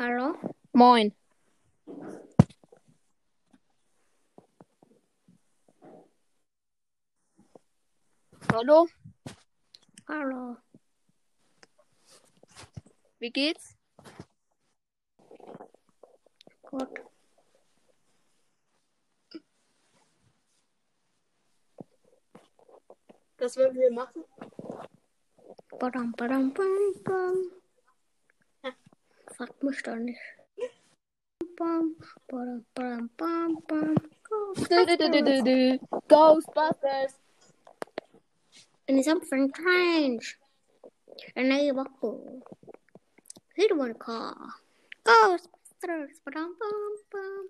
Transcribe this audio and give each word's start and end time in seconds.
Hallo? 0.00 0.32
Moin. 0.72 1.12
Hallo, 8.50 8.88
Hallo. 10.08 10.56
wie 13.18 13.30
geht's? 13.30 13.76
Gut. 16.62 16.88
Was 23.36 23.54
wollen 23.58 23.74
wir 23.74 23.92
machen? 23.92 24.24
Badam, 25.78 26.12
badam, 26.12 26.54
bam, 26.54 26.94
bam. 27.04 27.59
fragt 29.40 29.62
mich 29.62 29.82
doch 29.82 29.96
nicht. 29.96 30.20
Bam. 31.56 31.96
Ghostbusters. 34.28 35.80
Ghostbusters. 36.08 37.12
And 38.86 39.02
something 39.02 39.50
strange. 39.54 40.36
And 41.36 41.52
I 41.52 41.72
walk 41.72 41.90
home. 42.00 42.42
He 43.56 43.66
don't 43.66 43.78
want 43.78 43.92
to 43.92 43.98
call. 43.98 44.36
Ghostbusters. 45.04 46.20
Bam, 46.26 46.54
bam, 46.60 46.96
bam, 47.10 47.48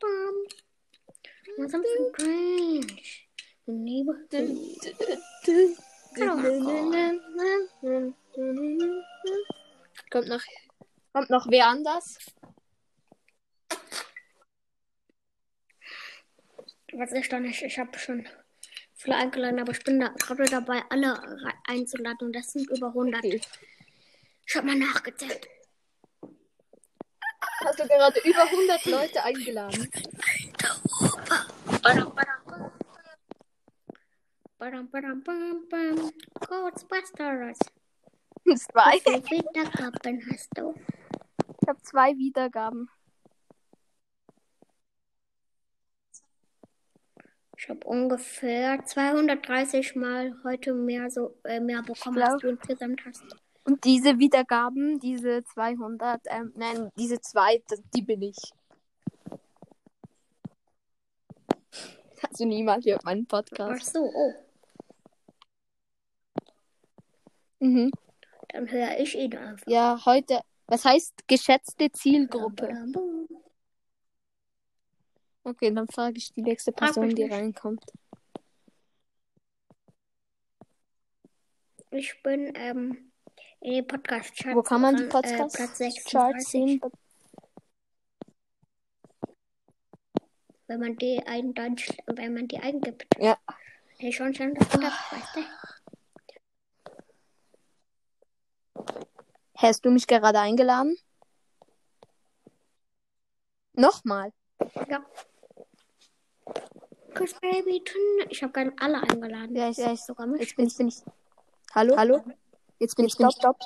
bam. 0.00 0.34
And 1.58 1.70
something 1.70 2.12
changed. 2.18 3.26
The 3.66 3.72
neighborhood. 3.72 4.48
do. 8.34 9.51
Kommt 10.12 10.28
noch, 10.28 10.42
kommt 11.14 11.30
noch 11.30 11.46
wer 11.48 11.68
anders? 11.68 12.18
Was 16.92 17.12
ich 17.12 17.30
da 17.30 17.40
nicht, 17.40 17.62
ich 17.62 17.78
habe 17.78 17.98
schon 17.98 18.28
viele 18.94 19.16
eingeladen, 19.16 19.60
aber 19.60 19.72
ich 19.72 19.82
bin 19.82 20.00
da 20.00 20.08
gerade 20.08 20.44
dabei, 20.44 20.82
alle 20.90 21.18
einzuladen 21.66 22.26
und 22.26 22.36
das 22.36 22.52
sind 22.52 22.68
über 22.68 22.88
100. 22.88 23.24
Okay. 23.24 23.40
Ich 24.46 24.54
habe 24.54 24.66
mal 24.66 24.76
nachgezählt. 24.76 25.48
Hast 27.64 27.80
du 27.80 27.88
gerade 27.88 28.20
über 28.20 28.42
100 28.42 28.84
Leute 28.84 29.24
eingeladen? 29.24 29.90
Badam, 31.82 32.14
badam, 32.14 32.44
bam. 32.44 32.72
Badam, 34.58 34.90
badam, 34.90 35.22
bam, 35.22 35.68
bam. 35.70 36.12
Ghostbusters. 36.34 37.58
Zwei. 38.44 38.94
Wie 39.04 39.22
viele 39.28 39.42
Wiedergaben 39.44 40.30
hast 40.30 40.50
du? 40.56 40.74
Ich 41.62 41.68
habe 41.68 41.80
zwei 41.82 42.16
Wiedergaben. 42.16 42.88
Ich 47.56 47.68
habe 47.68 47.86
ungefähr 47.86 48.84
230 48.84 49.94
Mal 49.94 50.34
heute 50.42 50.74
mehr 50.74 51.08
so 51.10 51.36
äh, 51.44 51.60
mehr 51.60 51.82
bekommen, 51.82 52.16
glaub- 52.16 52.32
als 52.32 52.42
du 52.42 52.48
insgesamt 52.48 53.04
hast. 53.06 53.22
Und 53.64 53.84
diese 53.84 54.18
Wiedergaben, 54.18 54.98
diese 54.98 55.44
200, 55.44 56.22
ähm, 56.26 56.52
nein, 56.56 56.90
diese 56.96 57.20
zwei, 57.20 57.62
die 57.94 58.02
bin 58.02 58.22
ich. 58.22 58.36
Also 62.28 62.44
niemand 62.44 62.84
hört 62.86 63.04
meinen 63.04 63.24
Ach 63.26 63.28
Podcast. 63.44 63.92
so, 63.92 64.00
oh. 64.12 64.32
Mhm. 67.60 67.92
Dann 68.52 68.70
höre 68.70 68.98
ich 68.98 69.16
ihn 69.18 69.36
einfach. 69.36 69.66
Ja, 69.66 70.00
heute, 70.04 70.40
was 70.66 70.84
heißt 70.84 71.26
geschätzte 71.26 71.90
Zielgruppe? 71.90 72.68
Okay, 75.44 75.72
dann 75.72 75.88
frage 75.88 76.18
ich 76.18 76.32
die 76.32 76.42
nächste 76.42 76.70
Person, 76.70 77.08
die 77.08 77.24
nicht. 77.24 77.32
reinkommt. 77.32 77.84
Ich 81.90 82.22
bin 82.22 82.52
ähm, 82.56 83.12
in 83.60 83.72
den 83.74 83.86
Podcast-Charts. 83.86 84.56
Wo 84.56 84.62
kann 84.62 84.80
man 84.80 84.96
die 84.96 85.04
Äh, 85.04 85.08
Platz 85.08 85.32
Charts 85.32 85.78
36. 85.78 86.48
sehen? 86.48 86.80
Wenn 90.68 90.80
man 90.80 90.96
die 90.96 91.20
ein 91.26 91.52
Deutsch, 91.52 91.90
wenn 92.06 92.34
man 92.34 92.48
die 92.48 92.58
eingibt. 92.58 93.06
Ja. 93.18 93.36
Nee, 93.98 94.12
schon 94.12 94.34
schon 94.34 94.54
das 94.54 94.68
Platz, 94.68 94.92
weißt 95.10 95.36
du? 95.36 95.40
Hast 99.56 99.84
du 99.84 99.90
mich 99.90 100.06
gerade 100.06 100.40
eingeladen? 100.40 100.96
Nochmal. 103.74 104.32
Ja. 104.88 105.04
Chris 107.14 107.34
Baby, 107.40 107.82
ich 108.28 108.42
habe 108.42 108.52
gerne 108.52 108.72
alle 108.80 109.02
eingeladen. 109.02 109.54
Ja, 109.54 109.68
ich, 109.68 109.76
ja, 109.76 109.92
ich, 109.92 110.00
sogar 110.00 110.26
mich. 110.26 110.40
jetzt 110.40 110.56
bin 110.56 110.66
ich, 110.66 110.76
bin 110.76 110.88
ich. 110.88 111.02
Hallo? 111.74 111.96
Hallo? 111.96 112.24
Jetzt 112.78 112.96
bin 112.96 113.06
ich, 113.06 113.16
bin 113.16 113.28
ich, 113.28 113.36
stopp. 113.36 113.58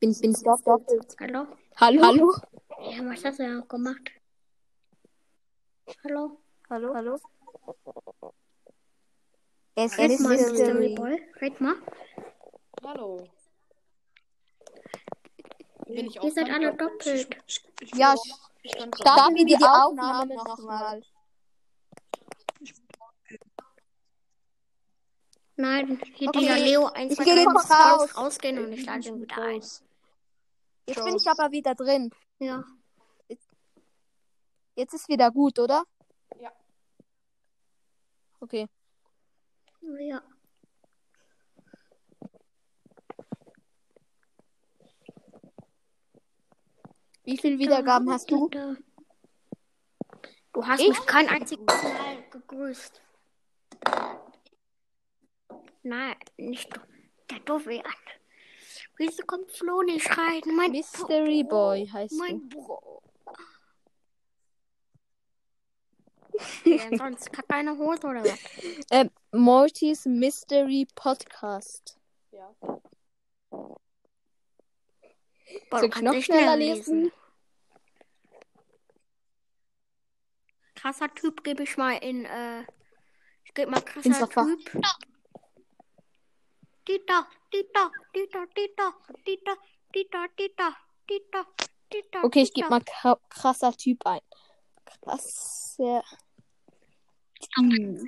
Bin 0.00 0.10
ich, 0.10 0.20
bin 0.20 0.30
ich, 0.32 0.38
stopp, 0.38 0.60
stopp. 0.60 0.86
Hallo? 1.20 1.46
Hallo? 1.76 2.02
Hallo? 2.02 2.34
Ja, 2.90 3.04
was 3.10 3.24
hast 3.24 3.38
du 3.38 3.58
auch 3.60 3.68
gemacht? 3.68 4.10
Hallo? 6.04 6.38
Hallo? 6.70 6.94
Hallo? 6.94 7.18
Es 9.74 9.98
ist. 9.98 9.98
Red 11.40 11.60
mal. 11.60 11.76
Hallo. 12.84 13.26
Bin 15.86 16.06
ich 16.06 16.22
Ihr 16.22 16.32
seid 16.32 16.50
alle 16.50 16.74
doppelt. 16.74 17.28
Ich, 17.46 17.64
ich, 17.80 17.94
Ja, 17.94 18.14
ich, 18.14 18.32
ich 18.62 18.72
kann 18.76 18.90
starten 18.94 19.34
wir 19.34 19.44
die 19.44 19.56
Aufnahme 19.56 20.34
nochmal. 20.34 21.02
Nein, 25.56 26.00
hier 26.14 26.28
Okay. 26.28 26.38
dieser 26.40 26.58
Leo 26.58 26.86
1, 26.86 27.12
Ich 27.12 27.18
2, 27.18 27.24
geh 27.24 27.34
3 27.34 27.44
kurz 27.44 27.54
muss 27.54 27.70
raus. 27.70 28.00
raus. 28.02 28.16
rausgehen 28.16 28.58
und 28.64 28.72
ich 28.72 28.84
lade 28.84 29.08
ihn 29.08 29.20
wieder 29.20 29.36
ein. 29.38 29.60
Jetzt 30.86 31.04
bin 31.04 31.16
ich 31.16 31.28
aber 31.28 31.52
wieder 31.52 31.74
drin. 31.74 32.10
Ja. 32.38 32.64
Jetzt 34.76 34.94
ist 34.94 35.08
wieder 35.08 35.30
gut, 35.30 35.58
oder? 35.60 35.84
Ja. 36.40 36.50
Okay. 38.40 38.66
Ja. 40.00 40.20
Wie 47.24 47.38
viele 47.38 47.58
Wiedergaben 47.58 48.10
hast 48.10 48.30
du? 48.30 48.48
Du 50.52 50.66
hast 50.66 50.80
Ich? 50.80 50.88
mich 50.88 51.06
kein 51.06 51.28
einziges 51.28 51.66
Mal 51.66 52.22
gegrüßt. 52.30 53.02
Nein, 55.82 56.16
nicht 56.36 56.74
du. 56.74 56.80
Der 57.30 57.40
doofe 57.40 57.84
an. 57.84 57.92
Wieso 58.96 59.24
kommt 59.24 59.50
Flo 59.52 59.82
nicht 59.82 60.08
rein? 60.16 60.40
Mein 60.56 60.70
Mystery 60.70 61.42
Bro. 61.42 61.48
Boy 61.48 61.86
heißt 61.86 62.12
du. 62.12 62.18
Mein 62.18 62.48
Bro. 62.48 63.02
ja, 66.64 66.96
sonst 66.96 67.36
hat 67.36 67.48
keine 67.48 67.76
Hose 67.76 68.06
oder 68.06 68.24
was? 68.24 68.38
Ähm, 68.90 69.10
Mortys 69.32 70.04
Mystery 70.04 70.86
Podcast. 70.94 71.98
Ja. 72.30 72.54
Boah, 75.70 75.80
du 75.80 75.88
kannst 75.88 76.02
noch 76.02 76.22
schneller 76.22 76.54
schnell 76.54 76.58
lesen? 76.58 77.12
Krasser 80.74 81.12
Typ 81.14 81.42
gebe 81.44 81.62
ich 81.62 81.76
mal 81.76 81.92
in, 81.96 82.24
äh, 82.24 82.62
ich 83.44 83.54
gebe 83.54 83.70
mal 83.70 83.80
krasser 83.82 84.06
Instafach. 84.06 84.46
Typ. 84.64 84.82
Dieter, 86.86 87.26
Dieter, 87.52 87.90
Dieter, 88.14 88.46
Dieter, 88.56 88.94
Dieter, 89.26 89.56
Dieter, 89.94 90.28
Dieter, 90.38 90.76
Dieter, 91.08 91.46
Dieter. 91.92 92.24
Okay, 92.24 92.42
ich 92.42 92.52
gebe 92.52 92.68
mal 92.68 92.80
kra- 92.80 93.18
krasser 93.30 93.72
Typ 93.72 94.04
ein. 94.06 94.20
Krasser 94.84 96.02
Typ. 97.40 98.04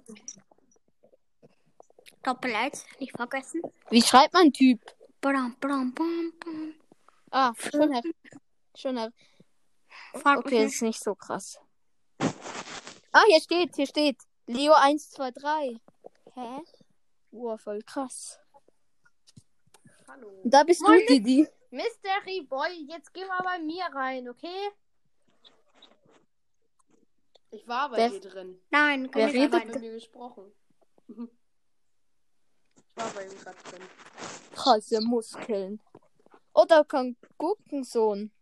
Doppel-Eins, 2.22 2.84
nicht 2.98 3.16
vergessen. 3.16 3.62
Wie 3.88 4.02
schreibt 4.02 4.34
man 4.34 4.52
Typ? 4.52 4.80
Bram, 5.20 5.56
bram, 5.60 5.94
bram, 5.94 6.32
bram. 6.38 6.74
Ah, 7.30 7.52
schon 7.58 7.92
her. 7.92 8.02
Schon 8.76 8.96
her. 8.96 9.12
Frag 10.14 10.38
Okay, 10.38 10.64
ist 10.66 10.82
nicht 10.82 11.02
so 11.02 11.14
krass. 11.14 11.58
Ah, 13.12 13.22
hier 13.28 13.40
steht, 13.40 13.74
hier 13.76 13.86
steht. 13.86 14.18
Leo 14.46 14.72
123. 14.74 15.80
Hä? 16.34 16.60
Wow, 17.32 17.60
voll 17.60 17.82
krass. 17.82 18.38
Hallo. 20.08 20.30
Da 20.44 20.62
bist 20.64 20.80
du, 20.82 21.06
Didi. 21.08 21.48
Mystery 21.70 22.42
Boy, 22.48 22.86
jetzt 22.88 23.12
geh 23.12 23.24
mal 23.26 23.42
bei 23.42 23.58
mir 23.58 23.84
rein, 23.92 24.28
okay? 24.28 24.70
Ich 27.50 27.66
war 27.66 27.90
bei 27.90 27.96
Wer- 27.96 28.10
dir 28.10 28.20
drin. 28.20 28.60
Nein, 28.70 29.10
kann 29.10 29.20
Wer 29.22 29.28
ich 29.28 29.34
Ich 29.34 29.40
redet? 29.42 29.54
hab 29.54 29.62
aber 29.62 29.72
mit 29.72 29.80
mir 29.80 29.92
gesprochen. 29.92 30.52
Ich 32.98 33.02
war 33.02 33.10
bei 33.10 33.26
ihm 33.26 33.38
gerade 33.40 33.58
drin. 33.70 33.82
Krasse 34.54 35.00
Muskeln. 35.02 35.82
Da 36.76 36.84
kommt 36.84 37.16
Gurkensohn. 37.38 38.32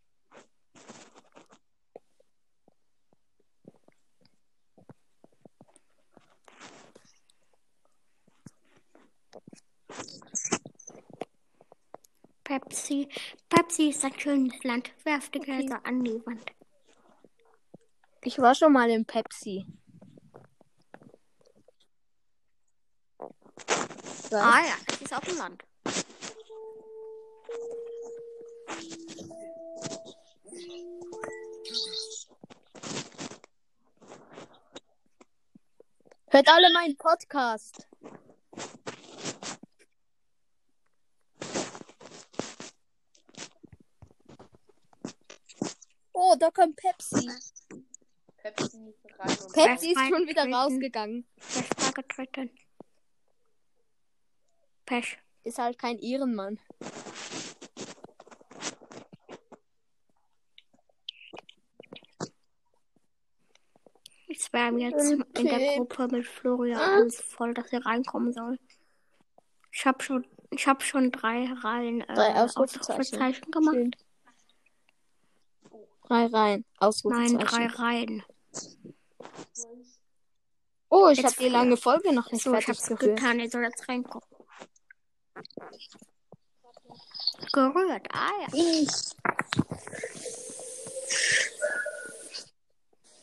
Pepsi. 12.44 13.08
Pepsi 13.48 13.88
ist 13.90 14.04
ein 14.04 14.18
schönes 14.18 14.64
Land. 14.64 14.90
Werf 15.04 15.30
die 15.30 15.38
Okay. 15.40 15.58
Gläser 15.58 15.80
an 15.84 16.02
die 16.04 16.26
Wand. 16.26 16.50
Ich 18.22 18.38
war 18.38 18.54
schon 18.54 18.72
mal 18.72 18.90
in 18.90 19.04
Pepsi. 19.04 19.66
Ah 24.32 24.60
ja, 24.60 24.76
das 24.86 25.02
ist 25.02 25.14
auch 25.14 25.22
ein 25.22 25.36
Land. 25.36 25.64
Hört 36.44 36.56
alle 36.56 36.72
meinen 36.74 36.96
Podcast. 36.98 37.88
Oh, 46.12 46.34
da 46.38 46.50
kommt 46.50 46.76
Pepsi. 46.76 47.30
Pepsi 48.36 48.94
Pepsi 49.54 49.92
ist 49.92 50.00
schon 50.00 50.28
wieder 50.28 50.44
rausgegangen. 50.44 51.26
Pech. 54.84 55.18
Ist 55.44 55.58
halt 55.58 55.78
kein 55.78 55.98
Ehrenmann. 55.98 56.60
Ich 64.54 64.60
wärme 64.60 64.80
jetzt 64.82 65.10
in 65.10 65.18
der 65.18 65.54
Okay. 65.56 65.76
Gruppe 65.78 66.06
mit 66.12 66.26
Florian 66.28 66.80
alles 66.80 67.20
voll, 67.20 67.54
dass 67.54 67.72
er 67.72 67.84
reinkommen 67.84 68.32
soll. 68.32 68.56
Ich 69.72 69.84
habe 69.84 70.00
schon, 70.00 70.24
ich 70.50 70.68
hab 70.68 70.80
schon 70.84 71.10
drei 71.10 71.46
Reihen 71.64 72.02
äh, 72.02 72.14
Drei 72.14 72.34
Ausrufezeichen. 72.40 73.00
Ausrufezeichen 73.00 73.50
gemacht. 73.50 73.74
Schön. 73.74 73.90
Drei 76.06 76.26
Reihen. 76.26 76.64
Ausrufezeichen. 76.78 77.36
Nein, 77.38 77.46
drei 77.46 77.66
Reihen. 77.66 78.22
Oh, 80.88 81.08
ich 81.08 81.24
habe 81.24 81.34
die 81.36 81.48
lange 81.48 81.76
Folge 81.76 82.12
noch 82.14 82.30
nicht 82.30 82.44
So, 82.44 82.54
ich 82.54 82.64
fertig 82.64 82.68
hab's 82.80 82.86
geführt. 82.88 83.16
getan, 83.16 83.40
er 83.40 83.50
soll 83.50 83.64
jetzt 83.64 83.88
reinkommen. 83.88 84.28
Gerührt, 87.52 88.06
ah 88.12 88.30
ja. 88.40 88.86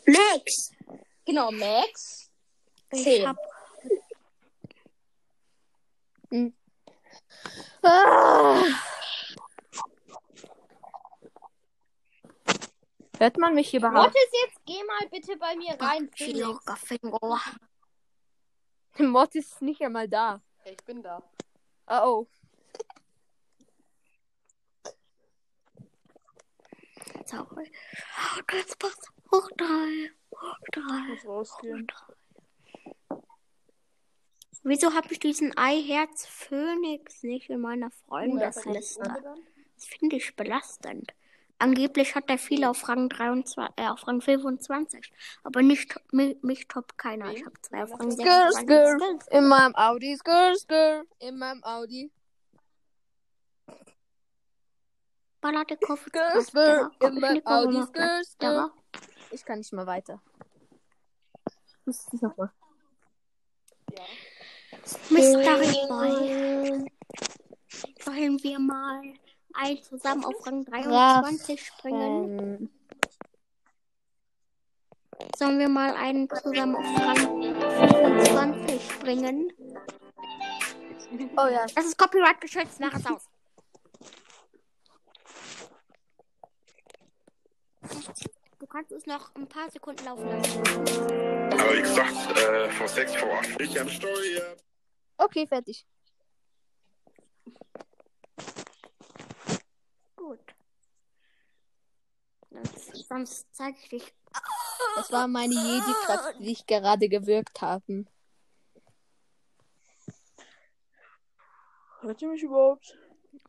Max! 0.07 0.71
Genau, 1.25 1.51
Max. 1.51 2.31
Ich 2.91 3.03
Zehn. 3.03 3.27
hab 3.27 3.37
Ah. 7.83 8.63
Hört 13.17 13.37
man 13.37 13.53
mich 13.53 13.73
überhaupt? 13.73 14.13
Mortis, 14.13 14.29
jetzt 14.43 14.65
geh 14.65 14.83
mal 14.83 15.09
bitte 15.09 15.37
bei 15.37 15.55
mir 15.55 15.79
rein. 15.79 16.09
Mortis 18.97 19.51
ist 19.51 19.61
nicht 19.61 19.81
einmal 19.81 20.07
da. 20.07 20.41
Ich 20.65 20.77
bin 20.85 21.03
da. 21.03 21.21
Oh, 21.87 22.01
oh. 22.03 22.27
Sorry. 27.25 27.71
Das 28.47 28.75
passt. 28.75 29.11
Hoch 29.33 29.49
drei. 29.57 30.11
Hoch 30.31 30.57
drei. 30.71 31.07
muss 31.09 31.25
rausgehen. 31.25 31.87
Wieso 34.63 34.93
habe 34.93 35.11
ich 35.11 35.19
diesen 35.19 35.57
Eiherz 35.57 36.27
Phönix 36.27 37.23
nicht 37.23 37.49
in 37.49 37.61
meiner 37.61 37.89
Freundesliste? 37.91 39.01
Das 39.75 39.85
finde 39.85 40.17
ich 40.17 40.35
belastend. 40.35 41.13
Angeblich 41.57 42.15
hat 42.15 42.29
er 42.29 42.37
viele 42.37 42.69
auf 42.69 42.87
Rang 42.89 43.07
23, 43.09 43.57
äh, 43.77 43.87
auf 43.87 44.07
Rang 44.07 44.21
25. 44.21 45.11
Aber 45.43 45.61
nicht 45.61 45.95
mi- 46.11 46.37
mich 46.41 46.67
top 46.67 46.97
keiner. 46.97 47.31
Ich 47.31 47.45
habe 47.45 47.59
zwei 47.61 47.83
auf 47.83 47.91
Rang 47.99 48.11
Skr, 48.11 48.51
26. 48.51 49.21
skr. 49.27 49.37
In 49.37 49.47
meinem 49.47 49.75
Audi. 49.75 50.15
Skr, 50.17 50.55
skr. 50.55 51.03
In 51.19 51.37
meinem 51.37 51.63
Audi. 51.63 52.11
Baller 55.39 55.65
der 55.65 55.77
Kopf. 55.77 56.05
Skr. 56.41 56.91
In 57.01 57.19
meinem 57.19 57.45
Audi. 57.45 57.81
Skr, 57.83 58.23
skr. 58.23 58.73
Ich 59.31 59.45
kann 59.45 59.59
nicht 59.59 59.71
mehr 59.73 59.87
weiter. 59.87 60.21
Muss 61.85 62.05
ich 62.11 62.21
nochmal. 62.21 62.51
Mystery 65.09 65.87
Boy. 65.87 66.85
Wollen 68.05 68.43
wir 68.43 68.59
mal 68.59 69.01
ein 69.53 69.81
zusammen 69.83 70.25
auf 70.25 70.45
Rang 70.45 70.65
23 70.65 71.65
springen? 71.65 72.39
Ähm, 72.39 72.69
Sollen 75.37 75.59
wir 75.59 75.69
mal 75.69 75.95
einen 75.95 76.29
zusammen 76.29 76.75
auf 76.75 76.85
Rang 76.99 77.43
25 78.25 78.91
springen? 78.91 79.53
oh 81.37 81.47
ja. 81.47 81.65
Das 81.75 81.85
ist 81.85 81.97
Copyright 81.97 82.41
geschützt, 82.41 82.79
mach 82.79 82.93
es 82.93 83.05
aus. 83.05 83.27
Du 88.71 88.77
kannst 88.77 88.91
es 88.93 89.05
noch 89.05 89.35
ein 89.35 89.49
paar 89.49 89.69
Sekunden 89.69 90.05
laufen 90.05 90.29
lassen. 90.29 90.59
Aber 90.61 91.73
wie 91.75 91.81
gesagt, 91.81 92.37
äh, 92.37 92.69
von 92.69 92.87
6 92.87 93.15
vor 93.17 93.29
8. 93.33 93.59
Ich 93.59 93.77
am 93.77 93.89
Steuer. 93.89 94.55
Okay, 95.17 95.45
fertig. 95.45 95.85
Gut. 100.15 100.39
Sonst, 102.49 103.07
sonst 103.09 103.47
zeige 103.51 103.77
ich 103.77 103.89
dich. 103.89 104.13
Das 104.95 105.11
war 105.11 105.27
meine 105.27 105.53
Jedi-Kraft, 105.53 106.39
die 106.39 106.51
ich 106.53 106.65
gerade 106.65 107.09
gewirkt 107.09 107.59
haben. 107.61 108.07
Hört 111.99 112.21
ihr 112.21 112.29
mich 112.29 112.43
überhaupt? 112.43 112.97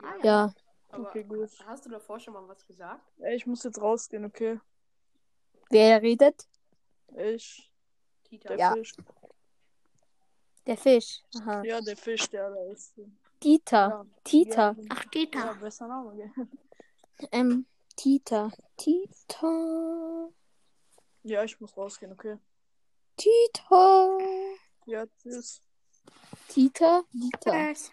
Ah, 0.03 0.15
Ja. 0.25 0.55
Aber 0.89 1.09
Okay, 1.11 1.23
gut. 1.23 1.49
hast 1.65 1.87
du 1.87 1.91
davor 1.91 2.19
schon 2.19 2.35
mal 2.35 2.49
was 2.49 2.67
gesagt? 2.67 3.07
Ich 3.33 3.47
muss 3.47 3.63
jetzt 3.63 3.81
rausgehen, 3.81 4.25
okay? 4.25 4.59
Wer 5.73 6.03
redet? 6.03 6.47
Ich, 7.17 7.71
Tita. 8.25 8.49
der 8.49 8.59
Ja. 8.59 8.73
Fisch. 8.75 8.93
Der 10.67 10.77
Fisch. 10.77 11.23
Aha. 11.41 11.63
Ja, 11.65 11.81
der 11.81 11.97
Fisch, 11.97 12.29
der 12.29 12.51
da 12.51 12.65
ist. 12.71 12.95
Dieter. 13.43 13.89
Ja. 13.89 14.07
Tita. 14.23 14.77
Ja, 14.79 14.85
Ach, 14.91 15.05
ja, 15.05 15.11
Dieter. 15.11 15.55
besser 15.55 15.89
Name, 15.89 16.15
gell? 16.15 16.49
Ähm, 17.33 17.67
Tita. 17.97 18.51
Tita. 18.77 20.29
Ja, 21.23 21.43
ich 21.45 21.59
muss 21.61 21.77
rausgehen, 21.77 22.13
okay? 22.13 22.37
Tita. 23.17 24.19
Ja, 24.87 25.07
tschüss. 25.07 25.63
Tita. 26.49 27.03
Dieter. 27.13 27.53
Tschüss. 27.53 27.93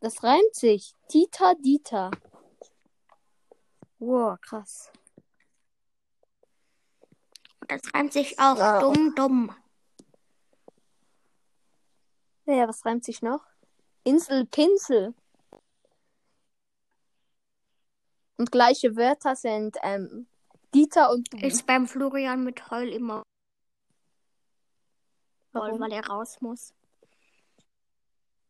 Das 0.00 0.22
reimt 0.22 0.54
sich. 0.54 0.94
Tita, 1.08 1.54
Dieter. 1.54 2.10
Wow, 3.98 4.40
krass. 4.40 4.90
Und 7.64 7.70
das 7.70 7.94
reimt 7.94 8.12
sich 8.12 8.38
auch. 8.38 8.58
Ja. 8.58 8.80
Dumm, 8.80 9.14
dumm. 9.14 9.56
Ja, 12.44 12.68
was 12.68 12.84
reimt 12.84 13.04
sich 13.04 13.22
noch? 13.22 13.42
Insel, 14.02 14.44
Pinsel. 14.44 15.14
Und 18.36 18.52
gleiche 18.52 18.96
Wörter 18.96 19.34
sind 19.34 19.78
ähm, 19.82 20.26
Dieter 20.74 21.10
und 21.10 21.32
du. 21.32 21.38
Ist 21.38 21.64
beim 21.64 21.86
Florian 21.86 22.44
mit 22.44 22.70
Heul 22.70 22.88
immer 22.88 23.22
Warum? 25.52 25.80
weil 25.80 25.92
er 25.92 26.06
raus 26.06 26.42
muss. 26.42 26.74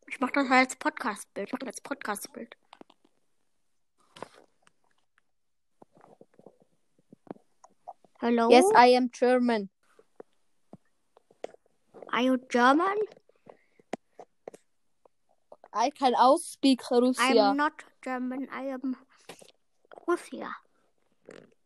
Ich 0.09 0.19
mache 0.19 0.33
das 0.33 0.51
als 0.51 0.75
Podcast-Bild. 0.75 1.47
Ich 1.47 1.53
mache 1.53 1.67
das 1.67 1.69
als 1.69 1.81
Podcast-Bild. 1.83 2.57
Hello? 8.25 8.49
Yes, 8.49 8.65
I 8.75 8.87
am 8.97 9.11
German. 9.11 9.69
Are 12.11 12.23
you 12.23 12.39
German? 12.51 12.97
I 15.75 15.91
can 15.91 16.15
auch 16.15 16.39
speak 16.39 16.81
I 16.91 17.01
Russia. 17.01 17.51
am 17.51 17.59
not 17.59 17.73
German. 18.03 18.49
I 18.51 18.73
am 18.73 18.97
Russia. 20.09 20.57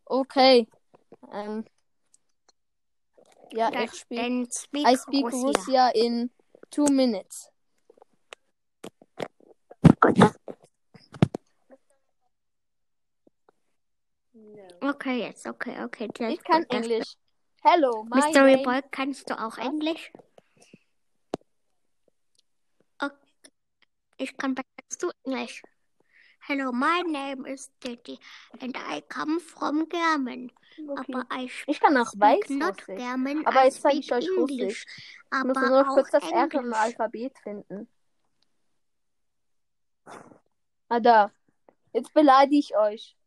Okay. 0.05 0.67
Ähm, 1.31 1.63
ja, 3.53 3.71
Then- 3.71 3.83
ich 3.85 3.93
speak, 3.93 4.85
I 4.85 4.95
speak 4.97 5.23
Russia. 5.23 5.47
Russia 5.47 5.91
in 5.95 6.29
two 6.71 6.87
minutes. 6.87 7.49
Okay, 14.81 15.19
jetzt, 15.21 15.45
okay, 15.45 15.83
okay. 15.83 16.09
Ich 16.29 16.43
kann 16.43 16.63
Englisch. 16.69 17.15
Hello, 17.61 18.03
my 18.03 18.15
Mystery 18.15 18.53
name. 18.53 18.63
Boy, 18.63 18.81
kannst 18.91 19.29
du 19.29 19.39
auch 19.39 19.57
Englisch? 19.57 20.11
Okay. 22.99 23.15
Ich 24.17 24.37
kann 24.37 24.55
als 24.57 24.97
du 24.97 25.11
Englisch. 25.25 25.61
Hello, 26.47 26.71
my 26.71 27.03
name 27.05 27.45
is 27.45 27.69
Diddy 27.83 28.17
and 28.61 28.75
I 28.75 29.01
come 29.01 29.39
from 29.39 29.87
German. 29.89 30.51
Okay. 30.77 31.13
Aber 31.13 31.25
I 31.31 31.49
speak 31.49 31.75
Ich 31.75 31.79
kann 31.81 31.97
auch 31.97 32.13
not 32.13 32.19
Weißrussisch. 32.19 32.95
German, 32.97 33.45
Aber 33.45 33.65
jetzt 33.65 33.81
zeige 33.81 33.99
ich 33.99 34.11
euch 34.11 34.25
English. 34.25 34.39
Russisch. 34.61 34.85
Ich 35.31 35.43
muss 35.43 35.57
nur 35.57 35.83
noch 35.83 35.93
kurz 35.93 36.09
das 36.11 36.23
R 36.23 36.45
im 36.45 36.51
Englisch. 36.51 36.77
Alphabet 36.77 37.37
finden. 37.39 37.89
Ah, 40.87 40.99
da. 40.99 41.31
Jetzt 41.93 42.13
beleidige 42.13 42.57
ich 42.57 42.77
euch. 42.77 43.18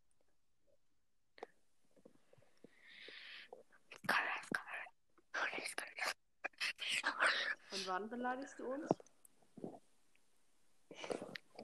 Und 7.72 7.86
wann 7.86 8.08
beleidigst 8.08 8.58
du 8.58 8.66
uns? 8.66 8.88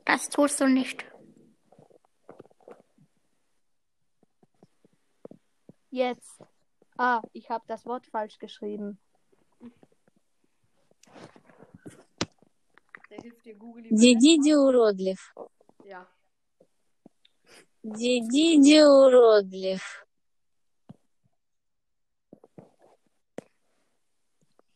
Das 0.05 0.29
tust 0.29 0.61
du 0.61 0.69
nicht. 0.69 1.05
Jetzt. 5.91 6.43
Ah, 6.99 7.23
ich 7.33 7.51
habe 7.51 7.65
das 7.67 7.87
Wort 7.87 8.07
falsch 8.07 8.39
geschrieben. 8.39 8.99
Der 13.11 13.21
hilft 13.23 13.45
dir 13.45 13.55
Google 13.55 13.85
Дидиди 13.91 14.55
уродлив. 14.55 15.35
Ja. 15.85 16.07
Дидиди 17.83 18.83
уродлив. 18.83 20.05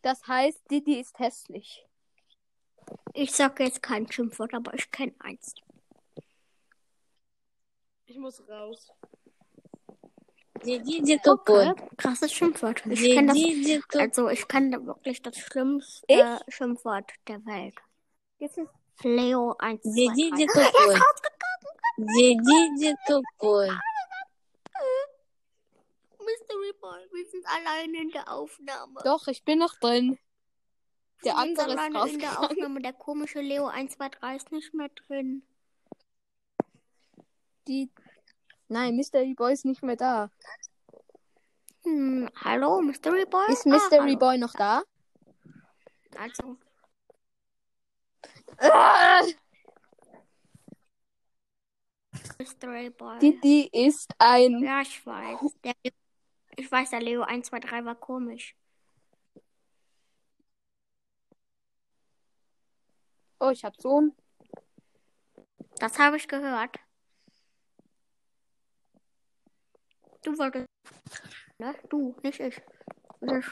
Das 0.04 0.28
heißt, 0.28 0.70
Didi 0.70 1.00
ist 1.00 1.18
hässlich. 1.18 1.88
Ich 3.14 3.32
sage 3.32 3.64
jetzt 3.64 3.82
kein 3.82 4.12
Schimpfwort, 4.12 4.54
aber 4.54 4.74
ich 4.74 4.92
kenne 4.92 5.14
eins. 5.20 5.56
Ich 8.06 8.18
muss 8.18 8.48
raus. 8.48 8.92
Didi 10.66 11.02
Dicke 11.02 11.76
Krasses 11.98 12.34
Schimpfwort. 12.34 12.86
Ich 12.86 13.02
kenn 13.02 13.28
das, 13.28 13.38
also 13.98 14.30
ich 14.30 14.48
kenne 14.48 14.86
wirklich 14.86 15.22
das 15.22 15.38
schlimmste 15.38 16.06
ich? 16.08 16.54
Schimpfwort 16.54 17.12
der 17.28 17.46
Welt. 17.46 17.76
Jetzt 18.40 18.58
ist 18.58 18.70
Leo 19.04 19.56
1. 19.58 19.82
Didi 19.84 20.32
Dicke 20.32 20.72
Didi 21.98 22.70
Dicke 22.78 23.80
wir 27.24 27.30
sind 27.32 27.46
allein 27.48 27.94
in 27.94 28.10
der 28.12 28.32
Aufnahme. 28.32 29.00
Doch, 29.04 29.28
ich 29.28 29.44
bin 29.44 29.60
noch 29.60 29.76
drin. 29.80 30.20
Der 31.24 31.36
wir 31.36 31.42
sind 31.44 31.60
andere 31.60 31.68
ist 31.74 31.80
alleine 31.80 31.88
in 32.12 32.20
der 32.20 32.30
rausgegangen. 32.30 32.52
Aufnahme. 32.52 32.82
Der 32.82 32.94
komische 32.94 33.40
Leo 33.42 33.68
1, 33.68 33.94
2, 33.94 34.10
3 34.10 34.36
ist 34.36 34.52
nicht 34.52 34.74
mehr 34.74 34.90
drin. 34.90 35.44
Die. 37.68 37.90
Nein, 38.68 38.96
Mystery 38.96 39.34
Boy 39.34 39.54
ist 39.54 39.66
nicht 39.66 39.84
mehr 39.84 39.96
da. 39.96 40.30
Hm, 41.84 42.30
hallo, 42.36 42.82
Mystery 42.82 43.26
Boy? 43.26 43.46
Ist 43.52 43.66
Ah, 43.66 43.70
Mystery 43.70 44.10
hallo. 44.10 44.20
Boy 44.20 44.38
noch 44.38 44.54
da? 44.54 44.84
Also, 46.18 46.58
Ah, 48.60 49.22
Mystery 52.40 52.90
Boy. 52.90 53.20
Didi 53.20 53.70
ist 53.72 54.12
ein. 54.18 54.62
Ja, 54.62 54.82
ich 54.82 55.06
weiß. 55.06 55.40
Der, 55.64 55.74
ich 56.56 56.72
weiß, 56.72 56.92
der 56.92 57.02
Leo 57.02 57.24
1, 57.24 57.48
2, 57.48 57.60
3 57.60 57.86
war 57.86 57.96
komisch. 57.96 58.56
Oh, 63.40 63.50
ich 63.50 63.64
hab 63.64 63.80
Sohn. 63.82 64.16
Das 65.78 66.00
habe 66.00 66.18
ich 66.18 66.28
gehört. 66.28 66.80
Du 70.24 70.38
wolltest. 70.38 70.68
Ne? 71.58 71.76
Du, 71.90 72.16
nicht 72.24 72.40
ich. 72.40 72.62
Das. 73.20 73.46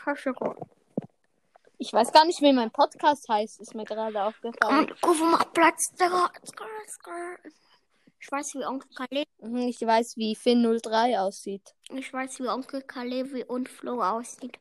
Ich 1.78 1.92
weiß 1.92 2.12
gar 2.14 2.26
nicht, 2.26 2.42
wie 2.42 2.54
mein 2.54 2.72
Podcast 2.72 3.28
heißt, 3.28 3.60
ist 3.60 3.76
mir 3.76 3.86
gerade 3.86 4.24
aufgefallen. 4.24 4.92
Und 4.92 5.02
Kufu 5.02 5.26
macht 5.26 5.52
Platz. 5.54 5.92
Ich 8.24 8.32
weiß, 8.32 8.54
wie 8.56 8.66
Onkel 8.66 8.90
Kalevi, 8.94 9.28
Mhm, 9.40 9.58
Ich 9.68 9.82
weiß, 9.82 10.16
wie 10.18 10.36
Finn03 10.36 11.20
aussieht. 11.20 11.74
ich 11.90 12.14
weiß, 12.14 12.40
wie 12.40 12.48
Onkel 12.48 12.82
Kalevi 12.84 13.44
und 13.44 13.68
Flo 13.68 14.02
aussieht. 14.02 14.60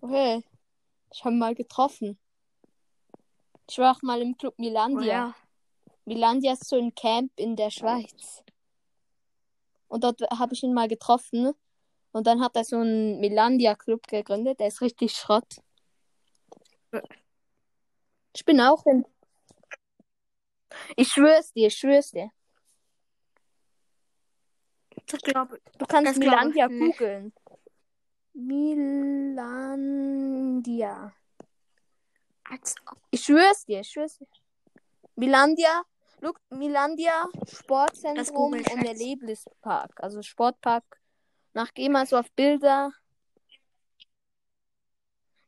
Okay. 0.00 0.42
Ich 1.12 1.24
habe 1.24 1.36
mal 1.36 1.54
getroffen. 1.54 2.18
Ich 3.68 3.78
war 3.78 3.94
auch 3.94 4.02
mal 4.02 4.20
im 4.22 4.36
Club 4.38 4.54
Oh, 4.58 4.62
Milandia. 4.62 5.04
ja. 5.12 5.34
Milandia 6.06 6.54
ist 6.54 6.66
so 6.66 6.76
ein 6.76 6.94
Camp 6.94 7.30
in 7.36 7.54
der 7.56 7.70
Schweiz. 7.70 8.42
Und 9.88 10.02
dort 10.04 10.20
habe 10.36 10.54
ich 10.54 10.62
ihn 10.62 10.72
mal 10.74 10.88
getroffen. 10.88 11.52
Und 12.12 12.26
dann 12.26 12.40
hat 12.42 12.56
er 12.56 12.64
so 12.64 12.76
einen 12.76 13.20
Milandia-Club 13.20 14.06
gegründet. 14.08 14.58
Der 14.60 14.68
ist 14.68 14.80
richtig 14.80 15.12
Schrott. 15.12 15.60
Ich 18.34 18.44
bin 18.44 18.60
auch 18.60 18.84
in. 18.86 19.04
Ich 20.96 21.08
schwör's 21.08 21.52
dir, 21.52 21.68
ich 21.68 21.76
schwör's 21.76 22.10
dir. 22.10 22.30
Ich. 24.94 25.04
Du 25.06 25.18
kannst 25.86 26.20
glaub 26.20 26.30
Milandia 26.30 26.68
googeln. 26.68 27.32
Milandia. 28.34 29.52
Ich 33.10 33.22
schwör's 33.22 33.64
dir, 33.64 33.80
ich 33.80 33.88
schwör's 33.88 34.18
dir. 34.18 34.26
Milandia, 35.16 35.82
look, 36.20 36.40
Milandia, 36.50 37.26
Sportzentrum 37.46 38.52
und. 38.52 38.66
Erlebnispark. 38.66 39.92
Also 39.96 40.22
Sportpark. 40.22 40.84
Nach 41.54 41.72
geh 41.74 41.88
mal 41.88 42.06
so 42.06 42.16
auf 42.16 42.30
Bilder. 42.32 42.92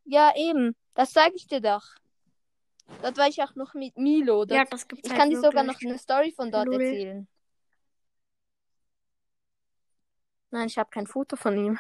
Ja, 0.04 0.34
eben. 0.36 0.76
Das 0.94 1.12
sage 1.12 1.34
ich 1.34 1.46
dir 1.46 1.60
doch. 1.60 1.96
Dort 3.02 3.18
war 3.18 3.28
ich 3.28 3.42
auch 3.42 3.54
noch 3.54 3.74
mit 3.74 3.96
Milo. 3.98 4.44
Dort, 4.44 4.58
Ja, 4.58 4.64
das 4.64 4.88
gibt's 4.88 5.06
ich 5.06 5.12
halt 5.12 5.20
kann 5.20 5.30
dir 5.30 5.40
sogar 5.40 5.62
noch 5.64 5.80
eine 5.80 5.98
Story 5.98 6.32
von 6.32 6.50
dort 6.50 6.66
Lul. 6.66 6.80
erzählen. 6.82 7.28
Nein, 10.50 10.68
ich 10.68 10.78
habe 10.78 10.90
kein 10.90 11.06
Foto 11.06 11.36
von 11.36 11.56
ihm. 11.56 11.78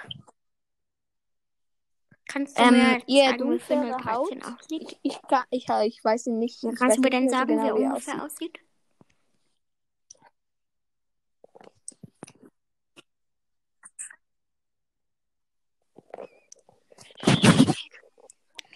Kannst 2.26 2.58
du 2.58 2.62
Ähm, 2.64 2.72
mir 2.72 3.00
ihr 3.06 3.24
sagen, 3.24 3.38
wie 3.38 3.38
dunklere 3.38 3.90
13 4.02 4.06
Haut? 4.06 4.58
aussieht? 4.58 4.82
Ich, 4.82 4.98
ich, 5.02 5.22
kann, 5.28 5.44
ich, 5.50 5.68
ich 5.68 6.04
weiß 6.04 6.26
ihn 6.26 6.38
nicht. 6.38 6.56
Ich 6.62 6.64
weiß 6.64 6.78
Kannst 6.78 6.96
du 6.98 7.02
mir 7.02 7.10
nicht 7.10 7.20
denn 7.20 7.28
sagen, 7.30 7.48
genau, 7.48 7.62
wie 7.62 7.68
er 7.68 7.74
wie 7.74 7.86
ungefähr 7.88 8.24
aussieht? 8.24 8.58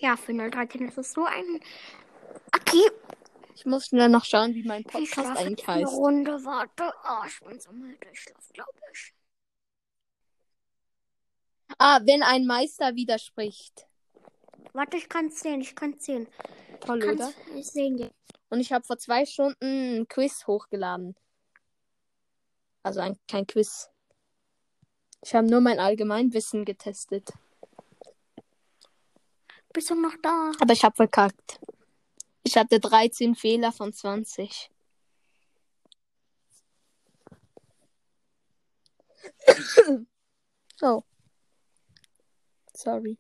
Ja, 0.00 0.16
Final 0.16 0.50
13 0.50 0.86
ist 0.88 0.98
es 0.98 1.12
so 1.12 1.24
ein. 1.24 1.60
Okay, 2.54 2.90
Ich 3.54 3.66
muss 3.66 3.86
schnell 3.86 4.08
noch 4.08 4.24
schauen, 4.24 4.54
wie 4.54 4.62
mein 4.64 4.84
Podcast 4.84 5.36
eigentlich 5.36 5.58
jetzt 5.58 5.68
eine 5.68 5.84
heißt. 5.84 5.94
Runde. 5.94 6.32
Warte. 6.44 6.92
Oh, 7.04 7.24
ich 7.26 7.40
bin 7.40 7.60
so 7.60 7.72
müde. 7.72 8.06
Ich 8.12 8.20
schlafe, 8.20 8.52
glaube 8.52 8.70
ich. 8.92 9.14
Ah, 11.78 12.00
wenn 12.04 12.22
ein 12.22 12.46
Meister 12.46 12.94
widerspricht. 12.94 13.86
Warte, 14.72 14.96
ich 14.96 15.08
kann 15.08 15.26
es 15.26 15.40
sehen. 15.40 15.60
Ich 15.60 15.74
kann 15.74 15.94
es 15.94 16.04
sehen. 16.04 16.26
Toll, 16.80 17.02
Ich 17.02 17.10
oder? 17.10 17.32
ich 17.54 17.66
sehen 17.66 17.98
jetzt. 17.98 18.14
Und 18.50 18.60
ich 18.60 18.72
habe 18.72 18.84
vor 18.84 18.98
zwei 18.98 19.26
Stunden 19.26 20.00
ein 20.00 20.08
Quiz 20.08 20.46
hochgeladen. 20.46 21.14
Also 22.82 23.00
ein, 23.00 23.18
kein 23.28 23.46
Quiz. 23.46 23.90
Ich 25.22 25.34
habe 25.34 25.46
nur 25.48 25.60
mein 25.60 25.78
Allgemeinwissen 25.80 26.64
getestet. 26.64 27.30
Bist 29.72 29.90
du 29.90 29.94
noch 29.96 30.14
da? 30.22 30.52
Aber 30.60 30.72
ich 30.72 30.82
habe 30.84 30.96
verkackt. 30.96 31.60
Ich 32.48 32.56
hatte 32.56 32.80
13 32.80 33.34
Fehler 33.34 33.72
von 33.72 33.92
20. 33.92 34.70
so. 40.78 41.04
Sorry. 42.74 43.18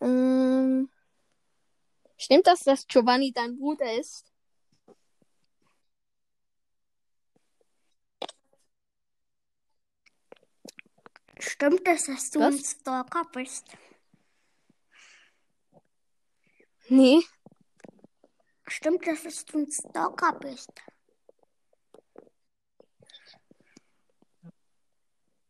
Ähm, 0.00 0.88
stimmt 2.16 2.46
das, 2.46 2.60
dass 2.60 2.86
Giovanni 2.86 3.30
dein 3.30 3.58
Bruder 3.58 3.92
ist? 4.00 4.32
Stimmt 11.38 11.86
es, 11.86 12.06
dass 12.06 12.30
du 12.30 12.40
Was? 12.40 12.54
ein 12.54 12.64
Stalker 12.64 13.26
bist? 13.34 13.66
Nee. 16.88 17.20
Stimmt 18.72 19.06
dass 19.06 19.44
du 19.44 19.58
ein 19.58 19.70
Stalker 19.70 20.32
bist? 20.40 20.72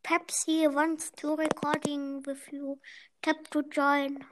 Pepsi 0.03 0.67
wants 0.67 1.13
to 1.13 1.35
recording 1.35 2.27
with 2.27 2.41
you. 2.51 2.81
Tap 3.23 3.49
to 3.53 3.61
join. 3.61 4.25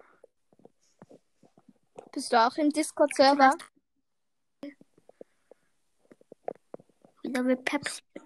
Bist 2.11 2.33
du 2.33 2.37
auch 2.45 2.57
im 2.57 2.71
Discord-Server? 2.71 3.53
Wieder 7.23 7.43
mit 7.45 7.65
Pepsi. 7.65 8.03
Du 8.15 8.23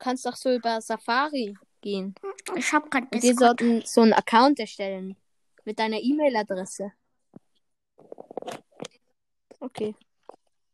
kannst 0.00 0.26
doch 0.26 0.34
so 0.34 0.52
über 0.52 0.80
Safari 0.80 1.56
gehen. 1.80 2.16
Ich 2.56 2.72
hab 2.72 2.90
grad 2.90 3.04
Und 3.04 3.12
wir 3.12 3.20
Discord. 3.20 3.60
sollten 3.60 3.86
so 3.86 4.00
einen 4.00 4.14
Account 4.14 4.58
erstellen. 4.58 5.16
Mit 5.64 5.78
deiner 5.78 6.00
E-Mail-Adresse. 6.00 6.92
Okay. 9.60 9.94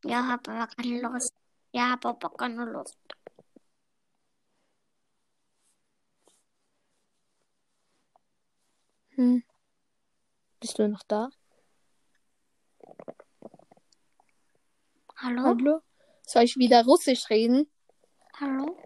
Ja, 0.05 0.27
hab 0.29 0.49
aber 0.49 0.67
keine 0.67 1.01
Lust. 1.01 1.35
Ja, 1.73 1.91
hab 1.93 2.05
aber 2.05 2.31
keine 2.31 2.65
Lust. 2.65 2.99
Hm. 9.15 9.43
Bist 10.61 10.79
du 10.79 10.89
noch 10.89 11.03
da? 11.05 11.29
Hallo? 15.17 15.43
Hallo? 15.43 15.81
Soll 16.27 16.45
ich 16.45 16.57
wieder 16.57 16.85
Russisch 16.85 17.31
reden? 17.31 17.71
Hallo? 18.41 18.77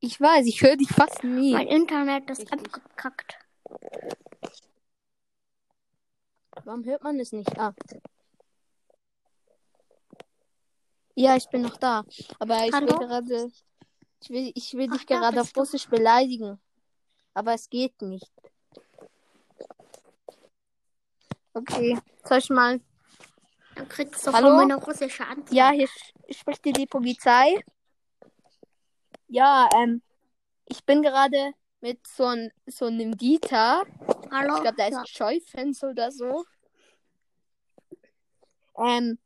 Ich 0.00 0.20
weiß, 0.20 0.46
ich 0.46 0.60
höre 0.62 0.76
dich 0.76 0.88
fast 0.88 1.22
nie. 1.22 1.52
Mein 1.52 1.68
Internet 1.68 2.28
ist 2.28 2.40
Richtig. 2.40 2.74
abgekackt. 2.74 3.38
Warum 6.64 6.84
hört 6.84 7.02
man 7.02 7.18
es 7.18 7.32
nicht? 7.32 7.58
Ah. 7.58 7.74
Ja, 11.14 11.36
ich 11.36 11.48
bin 11.48 11.62
noch 11.62 11.76
da. 11.76 12.04
Aber 12.38 12.64
ich 12.66 12.72
will 12.72 12.72
Hallo? 12.72 12.98
gerade. 12.98 13.52
Ich 14.22 14.30
will, 14.30 14.52
ich 14.54 14.74
will 14.74 14.88
dich 14.88 15.02
Ach, 15.02 15.06
da 15.06 15.18
gerade 15.18 15.40
auf 15.40 15.46
bist 15.46 15.56
du. 15.56 15.60
Russisch 15.60 15.88
beleidigen. 15.88 16.60
Aber 17.34 17.54
es 17.54 17.68
geht 17.68 18.00
nicht. 18.02 18.30
Okay. 21.54 21.98
Soll 22.24 22.38
ich 22.38 22.50
mal. 22.50 22.80
Dann 23.74 23.88
kriegst 23.88 24.26
du 24.26 24.32
Hallo? 24.32 24.48
von 24.48 24.56
mir 24.56 24.74
eine 24.74 24.76
russische 24.76 25.26
Antwort. 25.26 25.52
Ja, 25.52 25.70
hier 25.70 25.88
spricht 26.30 26.64
dir 26.64 26.72
die 26.72 26.86
Polizei. 26.86 27.62
Ja, 29.28 29.68
ähm. 29.76 30.02
Ich 30.66 30.84
bin 30.84 31.02
gerade 31.02 31.52
mit 31.80 32.06
so, 32.06 32.24
ein, 32.24 32.50
so 32.66 32.86
einem 32.86 33.16
Dieter. 33.16 33.82
Hallo? 34.32 34.56
Ich 34.56 34.62
glaube, 34.62 34.76
der 34.76 34.88
ist. 34.88 35.08
Scheufens 35.08 35.84
oder 35.84 36.10
so. 36.10 36.44
Ähm, 38.78 39.18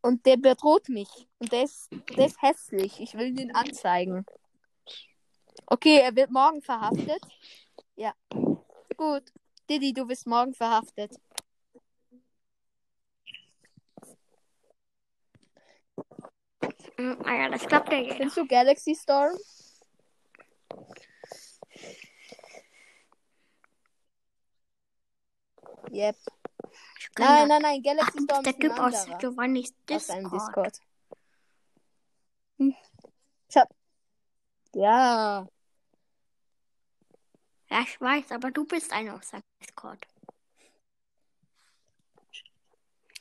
und 0.00 0.24
der 0.26 0.36
bedroht 0.36 0.88
mich. 0.88 1.08
Und 1.38 1.50
der 1.50 1.64
ist, 1.64 1.90
der 2.16 2.26
ist 2.26 2.40
hässlich. 2.40 3.00
Ich 3.00 3.14
will 3.14 3.34
den 3.34 3.54
anzeigen. 3.54 4.24
Okay, 5.66 5.98
er 5.98 6.14
wird 6.14 6.30
morgen 6.30 6.62
verhaftet. 6.62 7.20
Ja. 7.96 8.14
Gut. 8.96 9.24
Didi, 9.68 9.92
du 9.92 10.08
wirst 10.08 10.26
morgen 10.26 10.54
verhaftet. 10.54 11.16
Mm, 16.96 17.12
Ah 17.24 17.34
ja, 17.34 17.48
das 17.50 17.66
klappt 17.66 17.92
ja. 17.92 18.14
Kennst 18.14 18.36
du 18.36 18.46
Galaxy 18.46 18.94
Storm? 18.94 19.36
Yep. 25.92 26.16
Nein, 27.18 27.48
nein, 27.48 27.62
nein, 27.62 27.82
Galaxy 27.82 28.18
Ach, 28.18 28.22
Storm 28.22 28.42
der 28.44 28.52
ist 28.52 28.56
ein 28.56 28.60
Typ 28.60 28.78
aus. 28.78 29.06
Giovannis 29.18 29.74
Aus 29.90 30.06
seinem 30.06 30.30
Discord. 30.30 30.66
Discord. 30.66 30.80
Hm. 32.58 32.74
Ich 33.48 33.56
hab... 33.56 33.68
Ja. 34.74 35.48
Ja, 37.70 37.80
ich 37.82 38.00
weiß, 38.00 38.32
aber 38.32 38.50
du 38.50 38.64
bist 38.64 38.92
einer 38.92 39.14
aus 39.14 39.28
seinem 39.28 39.42
Discord. 39.62 40.06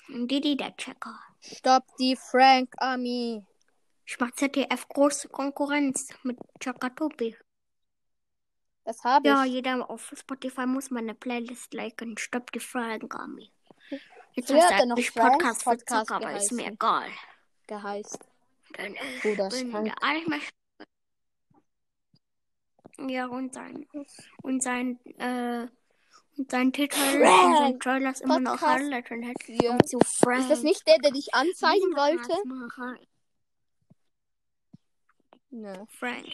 Didi, 0.09 0.55
der 0.55 0.75
Checker. 0.77 1.19
Stopp 1.41 1.83
die 1.99 2.15
Frank 2.15 2.73
Army. 2.77 3.43
Ich 4.05 4.17
mach 4.19 4.31
ZDF 4.31 4.87
große 4.87 5.27
Konkurrenz 5.27 6.09
mit 6.23 6.39
Chakatobi. 6.61 7.35
Das 8.87 9.03
habe 9.03 9.27
Ja, 9.27 9.43
ich. 9.43 9.51
jeder 9.51 9.89
auf 9.89 10.13
Spotify 10.15 10.65
muss 10.65 10.91
meine 10.91 11.13
Playlist 11.13 11.73
liken. 11.73 12.17
Stopp 12.17 12.53
die 12.53 12.61
Frank 12.61 13.13
Army. 13.13 13.51
Jetzt 14.31 14.47
Früher 14.49 14.61
heißt 14.63 14.79
er 14.79 14.85
noch 14.85 14.97
Franks 14.97 15.63
Podcast 15.65 15.65
Podcast 15.65 16.09
aber 16.09 16.37
ist 16.37 16.53
mir 16.53 16.67
egal. 16.67 17.09
geheißt. 17.67 18.17
Ich 18.77 19.21
Bruder 19.21 19.49
bin 19.49 19.71
Frank. 19.71 19.85
der 19.87 20.01
Allmächtige. 20.01 20.53
Ja, 23.09 23.25
und 23.27 23.53
sein, 23.53 23.85
und 24.41 24.63
sein, 24.63 24.99
äh, 25.17 25.67
und 26.37 26.49
sein 26.49 26.71
Titel 26.71 26.95
und 26.97 27.11
sein 27.11 27.21
Frank! 27.23 27.79
Trailer 27.83 28.11
ist 28.11 28.21
immer 28.21 28.39
noch 28.39 28.61
Highlight 28.61 29.11
und 29.11 29.89
zu 29.89 29.99
Frank. 29.99 30.43
Ist 30.43 30.49
das 30.49 30.63
nicht 30.63 30.87
der, 30.87 30.97
der 30.99 31.11
dich 31.11 31.33
anzeigen 31.33 31.93
wollte? 31.93 32.29
wollte? 32.29 33.07
Ne. 35.49 35.85
Frank. 35.89 36.25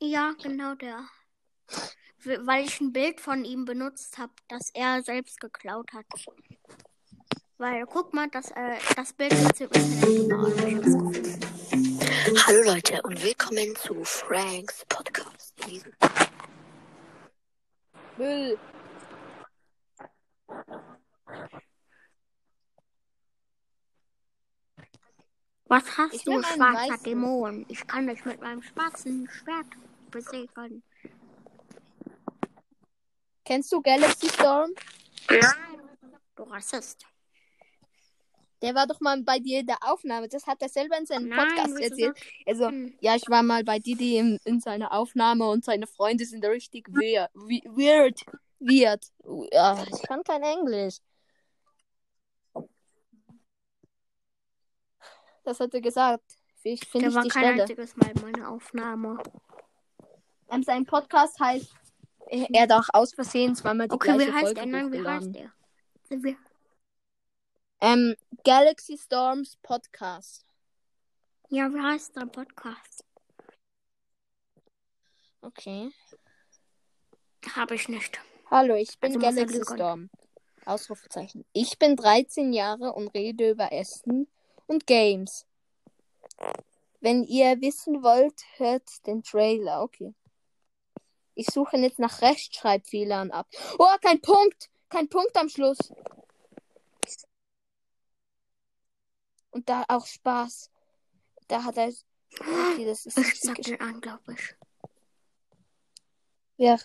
Ja, 0.00 0.34
genau 0.42 0.74
der. 0.74 1.08
Weil 2.24 2.64
ich 2.64 2.80
ein 2.80 2.92
Bild 2.92 3.20
von 3.20 3.44
ihm 3.44 3.64
benutzt 3.64 4.18
habe, 4.18 4.32
das 4.48 4.70
er 4.74 5.02
selbst 5.02 5.40
geklaut 5.40 5.90
hat. 5.92 6.04
Weil, 7.56 7.86
guck 7.86 8.12
mal, 8.12 8.28
das, 8.28 8.50
äh, 8.50 8.76
das 8.94 9.14
Bild 9.14 9.32
ist 9.32 9.60
im 9.60 9.70
Internet. 9.70 10.84
Hallo 12.46 12.62
Leute 12.64 13.00
und 13.02 13.22
willkommen 13.22 13.74
zu 13.76 14.04
Franks 14.04 14.84
Podcast. 14.86 15.54
Müll. 18.18 18.58
Was 25.68 25.96
hast 25.96 26.14
Ich 26.14 26.24
du, 26.24 26.42
schwarzer. 26.42 26.98
Dämon? 26.98 27.64
Ich 27.68 27.86
kann 27.86 28.06
dich 28.06 28.24
mit 28.24 28.40
meinem 28.40 28.62
schwarzen 28.62 29.28
Schwert 29.30 29.66
besiegen. 30.10 30.82
Kennst 33.44 33.70
du 33.72 33.80
Galaxy 33.80 34.28
Storm? 34.28 34.70
Du 36.34 36.42
Rassist. 36.44 37.06
Der 38.62 38.74
war 38.74 38.86
doch 38.86 39.00
mal 39.00 39.22
bei 39.22 39.38
dir 39.38 39.60
in 39.60 39.66
der 39.66 39.76
Aufnahme. 39.82 40.28
Das 40.28 40.46
hat 40.46 40.62
er 40.62 40.68
selber 40.68 40.98
in 40.98 41.06
seinem 41.06 41.28
Nein, 41.28 41.46
Podcast 41.48 41.78
erzählt. 41.78 42.18
Also, 42.46 42.68
Hm. 42.68 42.96
ja, 43.00 43.14
ich 43.14 43.28
war 43.28 43.42
mal 43.42 43.62
bei 43.64 43.78
Didi 43.78 44.16
in, 44.16 44.38
in 44.44 44.60
seiner 44.60 44.92
Aufnahme 44.92 45.48
und 45.48 45.64
seine 45.64 45.86
Freunde 45.86 46.24
sind 46.24 46.44
richtig 46.44 46.88
weird. 46.88 47.30
we- 47.34 47.62
Weird. 47.66 48.20
Weird. 48.58 49.04
Ja, 49.52 49.84
ich 49.84 50.02
kann 50.02 50.24
kein 50.24 50.42
Englisch. 50.42 50.96
Das 55.44 55.60
hat 55.60 55.74
er 55.74 55.80
gesagt. 55.80 56.24
Ich 56.62 56.80
finde 56.88 57.02
Der 57.04 57.08
ich 57.10 57.14
war 57.14 57.22
die 57.22 57.28
kein 57.28 57.42
Stelle. 57.44 57.62
einziges 57.62 57.96
Mal 57.96 58.10
in 58.10 58.22
meiner 58.22 58.50
Aufnahme. 58.50 59.22
Ähm, 60.50 60.62
sein 60.62 60.86
Podcast 60.86 61.38
heißt. 61.40 61.72
Er 62.28 62.62
hat 62.62 62.72
auch 62.72 62.88
aus 62.92 63.14
Versehen 63.14 63.54
zweimal 63.54 63.86
die 63.88 63.94
Okay, 63.94 64.12
gleiche 64.14 64.30
wie 64.30 64.32
heißt 64.34 64.44
Folge 64.44 64.54
der? 64.60 64.66
Nein, 64.66 64.92
wie 64.92 65.06
heißt 65.06 65.34
der? 65.34 65.52
Wie, 66.08 66.36
Ähm, 67.80 68.16
Galaxy 68.44 68.98
Storms 68.98 69.56
Podcast. 69.62 70.44
ja, 71.50 71.68
wie 71.72 71.80
heißt 71.80 72.16
der 72.16 72.26
Podcast? 72.26 73.04
Okay. 75.42 75.92
Habe 77.54 77.76
ich 77.76 77.88
nicht. 77.88 78.18
Hallo, 78.50 78.74
ich 78.74 78.98
bin 78.98 79.12
Also 79.14 79.20
Galaxy. 79.20 79.62
Storm. 79.62 80.10
Ausrufezeichen. 80.64 81.44
Ich 81.52 81.78
bin 81.78 81.94
13 81.94 82.52
Jahre 82.52 82.92
und 82.92 83.08
rede 83.14 83.50
über 83.50 83.70
Essen 83.72 84.26
und 84.66 84.84
Games. 84.86 85.46
Wenn 87.00 87.22
ihr 87.22 87.60
wissen 87.60 88.02
wollt, 88.02 88.42
hört 88.56 89.06
den 89.06 89.22
Trailer. 89.22 89.82
Okay. 89.82 90.12
Ich 91.36 91.46
suche 91.52 91.76
jetzt 91.76 91.98
nach 91.98 92.22
Rechtschreibfehlern 92.22 93.30
ab. 93.30 93.46
Oh, 93.78 93.86
kein 94.00 94.20
Punkt! 94.20 94.70
Kein 94.88 95.08
Punkt 95.08 95.36
am 95.36 95.48
Schluss. 95.48 95.78
Und 99.50 99.68
da 99.68 99.84
auch 99.88 100.06
Spaß. 100.06 100.70
Da 101.48 101.64
hat 101.64 101.76
er. 101.76 101.92
Okay, 102.38 102.84
das 102.86 103.06
ist 103.06 103.18
Ich 103.18 103.40
sag 103.40 103.56
den 103.62 103.80
an, 103.80 104.00
glaube 104.00 104.32
ich. 104.32 104.54
Ja. 106.56 106.78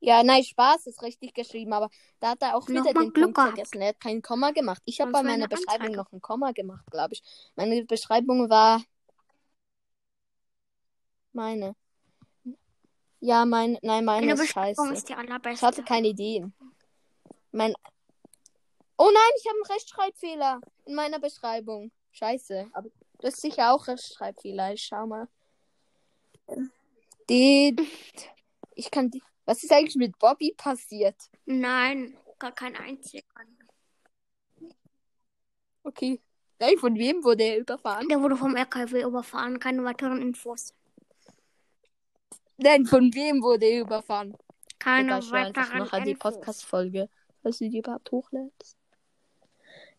Ja, 0.00 0.22
nein, 0.22 0.42
Spaß 0.42 0.86
ist 0.86 1.02
richtig 1.02 1.34
geschrieben, 1.34 1.72
aber 1.72 1.90
da 2.20 2.30
hat 2.30 2.42
er 2.42 2.56
auch 2.56 2.66
wieder 2.68 2.82
den 2.82 3.12
Glück 3.12 3.34
Punkt 3.34 3.36
gehabt. 3.36 3.54
vergessen. 3.54 3.82
Er 3.82 3.88
hat 3.90 4.00
kein 4.00 4.22
Komma 4.22 4.50
gemacht. 4.50 4.82
Ich 4.86 5.00
habe 5.00 5.12
bei 5.12 5.22
meiner 5.22 5.34
eine 5.34 5.48
Beschreibung 5.48 5.88
Anzeige. 5.88 5.96
noch 5.96 6.12
ein 6.12 6.20
Komma 6.22 6.52
gemacht, 6.52 6.86
glaube 6.90 7.14
ich. 7.14 7.22
Meine 7.54 7.84
Beschreibung 7.84 8.48
war 8.48 8.82
meine. 11.32 11.76
Ja, 13.20 13.44
mein, 13.44 13.78
nein, 13.82 14.04
meine 14.04 14.32
ist 14.32 14.48
scheiße. 14.48 14.92
ist 14.92 15.08
die 15.08 15.12
Ich 15.12 15.18
allerbeste. 15.18 15.66
hatte 15.66 15.82
keine 15.82 16.08
Ideen. 16.08 16.54
Mein. 17.52 17.74
Oh 18.96 19.10
nein, 19.12 19.32
ich 19.38 19.46
habe 19.46 19.56
einen 19.56 19.72
Rechtschreibfehler 19.72 20.60
in 20.86 20.94
meiner 20.94 21.18
Beschreibung. 21.18 21.90
Scheiße. 22.12 22.68
Aber 22.72 22.88
Du 23.20 23.26
hast 23.26 23.40
sicher 23.42 23.74
auch 23.74 23.86
Rechtschreibfehler. 23.86 24.72
Ich 24.72 24.82
schau 24.84 25.06
mal. 25.06 25.28
Die. 27.28 27.76
Ich 28.74 28.90
kann 28.90 29.10
die. 29.10 29.22
Was 29.44 29.62
ist 29.62 29.72
eigentlich 29.72 29.96
mit 29.96 30.18
Bobby 30.18 30.54
passiert? 30.56 31.16
Nein, 31.44 32.16
gar 32.38 32.52
kein 32.52 32.74
einziger. 32.76 33.24
Okay. 35.82 36.20
Nein, 36.58 36.78
von 36.78 36.94
wem 36.96 37.22
wurde 37.24 37.42
er 37.44 37.58
überfahren? 37.58 38.08
Der 38.08 38.20
wurde 38.22 38.36
vom 38.36 38.54
RKW 38.56 39.02
überfahren. 39.02 39.58
Keine 39.58 39.84
weiteren 39.84 40.20
Infos. 40.22 40.74
Nein, 42.62 42.84
von 42.84 43.12
wem 43.14 43.42
wurde 43.42 43.66
er 43.66 43.80
überfahren? 43.80 44.36
Keine 44.78 45.08
Egal, 45.08 45.20
ich 45.20 45.30
höre 45.32 45.46
einfach 45.46 45.74
nachher 45.74 46.00
die 46.02 46.10
Infos. 46.12 46.34
Podcast-Folge, 46.34 47.08
falls 47.42 47.58
du 47.58 47.68
die 47.70 47.78
überhaupt 47.78 48.10
hochlädst. 48.10 48.76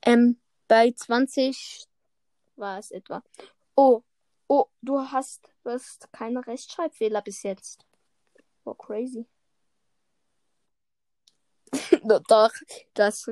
Ähm, 0.04 0.40
bei 0.68 0.92
20 0.92 1.86
war 2.56 2.80
es 2.80 2.92
etwa. 2.92 3.24
Oh, 3.76 4.04
oh, 4.48 4.66
du 4.82 5.00
hast, 5.00 5.48
du 5.64 5.72
hast 5.72 6.12
keine 6.12 6.46
Rechtschreibfehler 6.46 7.22
bis 7.22 7.44
jetzt. 7.44 7.86
Oh, 8.64 8.74
crazy. 8.74 9.26
No, 12.04 12.20
Doch, 12.28 12.52
das, 12.94 13.30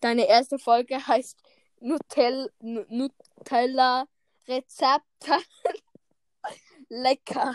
deine 0.00 0.26
erste 0.28 0.58
Folge 0.58 1.04
heißt 1.06 1.40
Nutell, 1.80 2.52
Nu- 2.60 2.84
Nutella 2.88 4.06
Rezepte. 4.46 5.38
Lecker. 6.88 7.54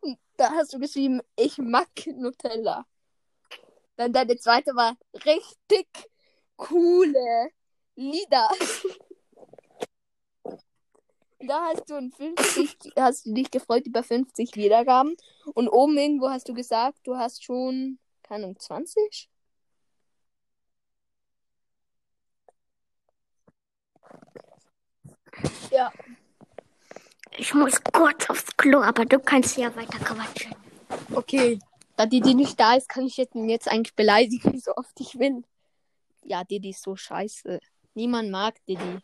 Und 0.00 0.18
da 0.36 0.50
hast 0.52 0.72
du 0.74 0.78
geschrieben, 0.78 1.20
ich 1.36 1.58
mag 1.58 1.88
Nutella. 2.06 2.86
Dann 3.96 4.12
deine 4.12 4.36
zweite 4.36 4.74
war 4.74 4.96
richtig 5.24 5.86
coole 6.56 7.50
Lieder. 7.96 8.48
Da 11.38 11.66
hast 11.66 11.88
du 11.88 11.94
ein 11.94 12.10
50, 12.12 12.92
hast 12.96 13.26
du 13.26 13.34
dich 13.34 13.50
gefreut 13.50 13.86
über 13.86 14.02
50 14.02 14.56
Wiedergaben. 14.56 15.16
Und 15.54 15.68
oben 15.68 15.96
irgendwo 15.96 16.28
hast 16.30 16.48
du 16.48 16.54
gesagt, 16.54 16.98
du 17.04 17.16
hast 17.16 17.44
schon, 17.44 17.98
keine 18.22 18.44
Ahnung, 18.44 18.58
20? 18.58 19.28
Ja. 25.70 25.92
Ich 27.38 27.52
muss 27.52 27.82
kurz 27.92 28.30
aufs 28.30 28.56
Klo, 28.56 28.80
aber 28.80 29.04
du 29.04 29.18
kannst 29.18 29.58
ja 29.58 29.74
weiter 29.76 29.98
quatschen. 29.98 30.54
Okay. 31.12 31.58
Da 31.96 32.06
Didi 32.06 32.34
nicht 32.34 32.58
da 32.58 32.74
ist, 32.74 32.88
kann 32.88 33.06
ich 33.06 33.16
jetzt, 33.16 33.34
jetzt 33.34 33.68
eigentlich 33.68 33.94
beleidigen, 33.94 34.58
so 34.60 34.74
oft 34.76 34.98
ich 35.00 35.18
will. 35.18 35.44
Ja, 36.22 36.44
Didi 36.44 36.70
ist 36.70 36.82
so 36.82 36.96
scheiße. 36.96 37.60
Niemand 37.94 38.30
mag 38.30 38.64
Didi. 38.66 39.00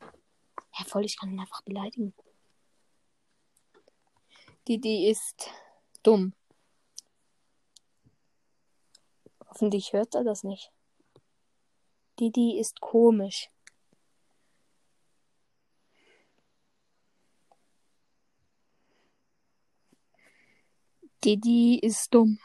Ja, 0.78 0.84
voll, 0.86 1.04
ich 1.04 1.18
kann 1.18 1.30
ihn 1.30 1.40
einfach 1.40 1.62
beleidigen. 1.62 2.14
Didi 4.66 5.08
ist 5.08 5.50
dumm. 6.02 6.34
Hoffentlich 9.48 9.92
hört 9.92 10.14
er 10.14 10.24
das 10.24 10.44
nicht. 10.44 10.70
Didi 12.18 12.58
ist 12.58 12.80
komisch. 12.80 13.50
Didi 21.24 21.78
ist 21.78 22.12
dumm. 22.12 22.38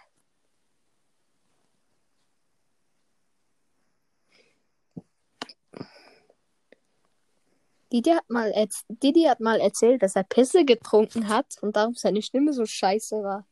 Didi 7.92 8.12
hat, 8.12 8.30
mal 8.30 8.54
Didi 8.90 9.24
hat 9.24 9.40
mal 9.40 9.60
erzählt, 9.60 10.04
dass 10.04 10.16
er 10.16 10.24
Pisse 10.24 10.66
getrunken 10.66 11.30
hat 11.30 11.58
und 11.62 11.76
darum 11.76 11.96
seine 11.96 12.22
Stimme 12.22 12.54
so 12.54 12.66
scheiße 12.66 13.24
war. 13.24 13.48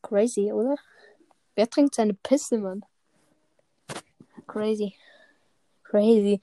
Crazy, 0.00 0.52
oder? 0.52 0.76
Wer 1.54 1.68
trinkt 1.68 1.94
seine 1.94 2.14
Pisse, 2.14 2.58
Mann? 2.58 2.84
Crazy. 4.46 4.94
Crazy. 5.82 6.40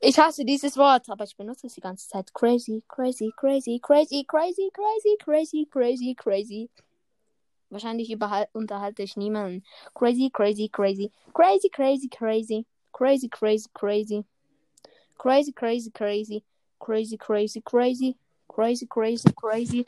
Ich 0.00 0.16
hasse 0.16 0.44
dieses 0.44 0.76
Wort, 0.76 1.10
aber 1.10 1.24
ich 1.24 1.36
benutze 1.36 1.66
es 1.66 1.74
die 1.74 1.80
ganze 1.80 2.08
Zeit. 2.08 2.32
Crazy, 2.32 2.84
crazy, 2.88 3.32
crazy, 3.36 3.80
crazy, 3.80 4.24
crazy, 4.28 4.70
crazy, 4.72 5.16
crazy, 5.18 5.66
crazy, 5.66 6.14
crazy. 6.14 6.70
Wahrscheinlich 7.68 8.16
unterhalte 8.52 9.02
ich 9.02 9.16
niemanden. 9.16 9.64
Crazy, 9.94 10.30
crazy, 10.30 10.68
crazy, 10.68 11.10
crazy, 11.34 11.68
crazy, 11.68 12.08
crazy, 12.08 12.64
crazy, 12.92 13.28
crazy, 13.28 13.68
crazy. 13.74 14.24
Crazy, 15.18 15.52
crazy, 15.52 15.90
crazy, 15.90 16.44
crazy, 16.78 17.16
crazy, 17.18 17.60
crazy, 17.60 18.14
crazy, 18.14 19.32
crazy, 19.34 19.34
crazy, 19.34 19.84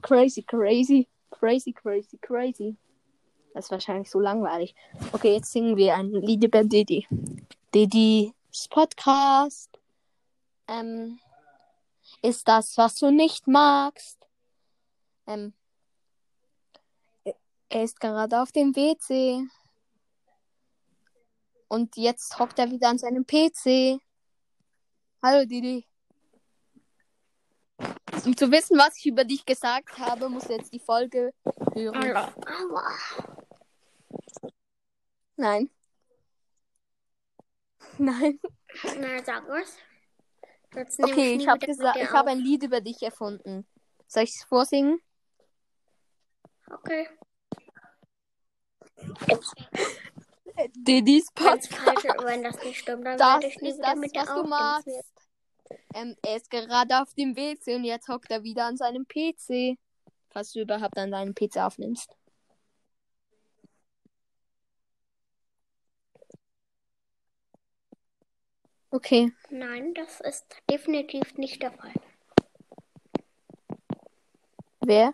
crazy, 0.00 0.42
crazy, 0.42 0.42
crazy, 0.42 1.06
crazy, 1.30 1.72
crazy, 1.72 2.18
crazy. 2.22 2.76
Das 3.52 3.66
ist 3.66 3.70
wahrscheinlich 3.70 4.10
so 4.10 4.18
langweilig. 4.18 4.74
Okay, 5.12 5.34
jetzt 5.34 5.52
singen 5.52 5.76
wir 5.76 5.94
ein 5.94 6.10
Lied 6.10 6.44
über 6.44 6.64
Didi. 6.64 7.06
Didis 8.56 8.68
Podcast. 8.68 9.78
Ähm, 10.66 11.20
ist 12.22 12.48
das, 12.48 12.78
was 12.78 12.94
du 12.96 13.10
nicht 13.10 13.46
magst? 13.46 14.26
Ähm, 15.26 15.52
er 17.68 17.84
ist 17.84 18.00
gerade 18.00 18.40
auf 18.40 18.52
dem 18.52 18.74
WC. 18.74 19.46
Und 21.68 21.96
jetzt 21.96 22.38
hockt 22.38 22.58
er 22.58 22.70
wieder 22.70 22.88
an 22.88 22.98
seinem 22.98 23.26
PC. 23.26 24.00
Hallo 25.22 25.44
Didi. 25.44 25.86
Um 28.24 28.36
zu 28.36 28.50
wissen, 28.50 28.78
was 28.78 28.96
ich 28.96 29.06
über 29.06 29.24
dich 29.24 29.44
gesagt 29.44 29.98
habe, 29.98 30.30
musst 30.30 30.48
du 30.48 30.54
jetzt 30.54 30.72
die 30.72 30.80
Folge 30.80 31.34
hören. 31.74 32.32
Nein. 35.36 35.75
Nein. 37.98 38.38
Na, 39.00 39.24
sag 39.24 39.48
was. 39.48 39.76
Jetzt 40.74 41.02
Okay, 41.02 41.36
nie 41.36 41.42
ich 41.42 41.48
habe 41.48 41.64
gesagt, 41.64 41.96
ich 41.96 42.10
habe 42.10 42.30
ein 42.30 42.38
Lied 42.38 42.62
über 42.62 42.80
dich 42.80 43.02
erfunden. 43.02 43.66
Soll 44.06 44.24
ich 44.24 44.36
es 44.36 44.44
vorsingen? 44.44 45.00
Okay. 46.70 47.08
Wenn's 49.26 49.52
Podcast. 51.32 52.04
wenn 52.24 52.42
das 52.42 52.62
nicht 52.62 52.80
stimmt, 52.80 53.06
dann 53.06 53.18
Das 53.18 53.34
werde 53.34 53.46
ich 53.46 53.60
nie 53.60 53.70
ist 53.70 53.78
das, 53.78 53.96
was 53.96 54.34
du 54.34 54.48
magst. 54.48 54.88
Ähm, 55.94 56.16
er 56.22 56.36
ist 56.36 56.50
gerade 56.50 57.00
auf 57.00 57.14
dem 57.14 57.36
WC 57.36 57.76
und 57.76 57.84
jetzt 57.84 58.08
hockt 58.08 58.30
er 58.30 58.42
wieder 58.42 58.66
an 58.66 58.76
seinem 58.76 59.06
PC. 59.06 59.78
Falls 60.30 60.52
du 60.52 60.60
überhaupt 60.60 60.98
an 60.98 61.10
deinem 61.10 61.34
PC 61.34 61.56
aufnimmst. 61.56 62.10
Okay. 68.96 69.30
Nein, 69.50 69.92
das 69.92 70.22
ist 70.22 70.46
definitiv 70.70 71.34
nicht 71.36 71.62
der 71.62 71.70
Fall. 71.70 71.92
Wer? 74.80 75.12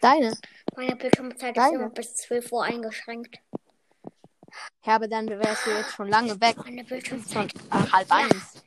Deine. 0.00 0.36
Meine 0.74 0.96
Bildschirmzeit 0.96 1.56
ist 1.56 1.62
Deine? 1.62 1.76
immer 1.76 1.90
bis 1.90 2.16
12 2.16 2.50
Uhr 2.50 2.64
eingeschränkt. 2.64 3.38
Ja, 4.84 4.96
aber 4.96 5.06
dann 5.06 5.28
wärst 5.28 5.64
du 5.64 5.70
jetzt 5.70 5.92
schon 5.92 6.08
lange 6.08 6.40
weg. 6.40 6.56
Meine 6.64 6.82
Bildschirmzeit. 6.82 7.54
äh, 7.54 7.92
halb 7.92 8.08
Ja. 8.10 8.16
eins. 8.16 8.64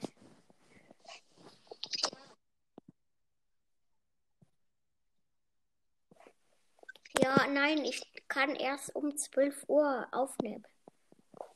Ja, 7.19 7.47
nein, 7.47 7.83
ich 7.83 8.01
kann 8.29 8.55
erst 8.55 8.95
um 8.95 9.17
12 9.17 9.65
Uhr 9.67 10.07
aufnehmen. 10.13 10.65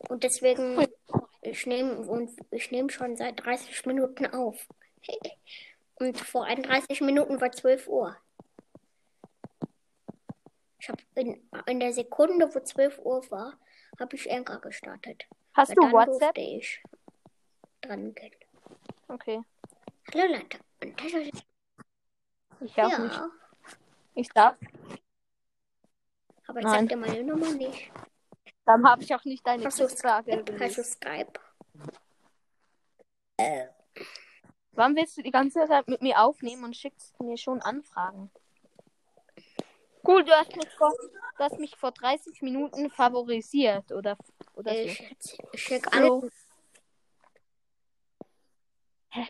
Und 0.10 0.24
deswegen, 0.26 0.88
ich 1.50 1.66
nehme 1.66 1.98
und 1.98 2.32
ich 2.52 2.72
nehme 2.72 2.90
schon 2.90 3.16
seit 3.16 3.44
30 3.46 3.86
Minuten 3.86 4.26
auf. 4.28 4.68
Und 5.96 6.18
vor 6.18 6.46
31 6.46 7.02
Minuten 7.02 7.42
war 7.42 7.52
12 7.52 7.88
Uhr. 7.90 8.16
Ich 10.80 10.88
habe 10.88 11.02
in, 11.16 11.50
in 11.66 11.80
der 11.82 11.92
Sekunde, 11.92 12.54
wo 12.56 12.60
12 12.62 13.00
Uhr 13.00 13.30
war, 13.32 13.60
habe 14.00 14.16
ich 14.16 14.32
Anchor 14.32 14.62
gestartet. 14.62 15.26
Hast 15.54 15.70
Weil 15.70 15.76
du 15.76 15.82
dann 15.82 15.92
WhatsApp? 15.92 16.36
durfte 16.36 16.42
ich 16.42 16.82
dran 17.82 18.16
gehen. 18.16 18.32
Okay. 19.10 19.42
Hallo 20.14 20.34
Leute. 20.34 20.60
Ich 20.80 21.14
nicht. 21.14 21.46
ja, 22.78 23.30
Ich 24.16 24.30
darf. 24.30 24.56
aber 26.48 26.60
ich 26.60 26.66
Nein. 26.66 26.88
sag 26.88 26.90
dir 26.90 26.98
meine 26.98 27.24
Nummer 27.24 27.52
nicht. 27.52 27.92
Dann 28.70 28.88
habe 28.88 29.02
ich 29.02 29.16
auch 29.16 29.26
nicht 29.26 29.48
deine 29.48 29.66
Hast 29.66 29.80
Frage? 30.00 30.46
Hast 30.60 30.78
du 30.78 30.84
Skype? 30.84 31.34
Wann 34.74 34.96
willst 34.96 35.18
du 35.18 35.24
die 35.24 35.32
ganze 35.32 35.66
Zeit 35.66 35.88
mit 35.88 36.04
mir 36.04 36.22
aufnehmen 36.22 36.64
und 36.64 36.76
schickst 36.78 37.20
mir 37.20 37.36
schon 37.36 37.64
Anfragen? 37.64 38.30
Cool, 40.08 40.24
du 40.24 40.32
hast 40.34 40.56
mich 40.56 40.70
vor, 40.78 40.94
du 41.38 41.44
hast 41.44 41.58
mich 41.58 41.76
vor 41.78 41.92
30 41.94 42.44
Minuten 42.44 42.92
favorisiert, 42.92 43.92
oder, 43.92 44.16
oder 44.54 44.72
so. 44.72 44.78
Ich, 44.78 45.14
ich 45.52 45.64
schicke 45.64 45.90
Hallo. 45.92 46.30
alle. 49.12 49.28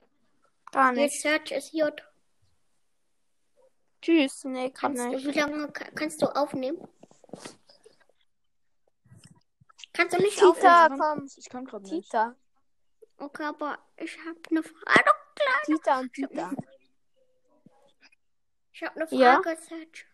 Gar 0.74 0.92
nicht. 0.92 1.22
Search 1.22 1.52
ist 1.52 1.72
J. 1.72 1.94
Tschüss. 4.02 4.44
Nee, 4.44 4.70
grad 4.72 4.74
Kannst 4.98 5.08
nicht. 5.08 5.26
wie 5.26 5.40
lange 5.40 5.72
ka- 5.72 5.92
kannst 5.96 6.22
du 6.22 6.26
aufnehmen? 6.28 6.86
Kannst 9.94 10.18
du 10.18 10.22
nicht 10.22 10.38
Tita, 10.38 10.86
aufnehmen? 10.86 11.00
komm. 11.00 11.30
Ich 11.38 11.50
kann 11.50 11.66
gerade 11.66 11.84
nicht. 11.90 12.06
Tita. 12.12 12.36
Okay, 13.18 13.44
aber 13.44 13.78
ich 13.98 14.18
habe 14.20 14.40
eine 14.50 14.64
Frage. 14.64 15.10
Tita 15.66 16.00
und 16.00 16.14
Tita. 16.14 16.52
Ich 18.72 18.84
habe 18.84 18.96
eine 19.02 19.08
Ja? 19.12 19.42
Frage, 19.42 19.58
Search. 19.62 20.06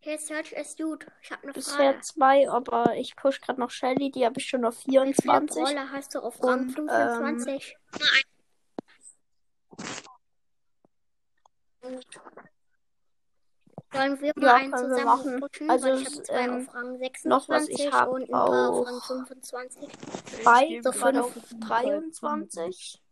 Hier 0.00 0.18
Search 0.18 0.50
ist 0.52 0.78
gut. 0.78 1.06
Ich 1.22 1.30
habe 1.30 1.44
eine 1.44 1.52
Bisher 1.52 1.76
Frage. 1.92 2.00
zwei, 2.00 2.50
aber 2.50 2.96
ich 2.96 3.14
push 3.14 3.40
gerade 3.40 3.60
noch 3.60 3.70
Shelly, 3.70 4.10
die 4.10 4.24
habe 4.24 4.40
ich 4.40 4.48
schon 4.48 4.64
auf 4.64 4.78
Wie 4.86 4.90
viele 4.98 5.14
24. 5.14 5.78
Hast 5.92 6.14
du 6.16 6.18
auf 6.20 6.42
Rang 6.42 6.62
Und, 6.62 6.72
25? 6.72 7.76
Sollen 13.92 14.20
wir 14.20 14.32
mal 14.36 14.46
Ja, 14.46 14.54
einen 14.56 14.76
zusammen 14.76 15.04
machen. 15.04 15.40
pushen? 15.40 15.70
Also, 15.70 15.88
ich 15.88 16.04
habe 16.06 16.22
zwei 16.22 16.44
ähm, 16.44 16.68
auf 16.68 16.74
Rang 16.74 16.98
26 16.98 17.24
noch 17.24 17.48
was 17.48 17.68
ich 17.68 17.92
hab 17.92 18.08
und 18.08 18.22
ein 18.22 18.28
paar 18.28 18.70
auf 18.70 18.86
Rang 18.86 19.00
25. 19.02 19.88
Zwei, 20.42 20.66
gebe 20.66 20.92
so 20.92 21.06
auf 21.06 21.16
auf 21.16 21.34
23. 21.60 23.02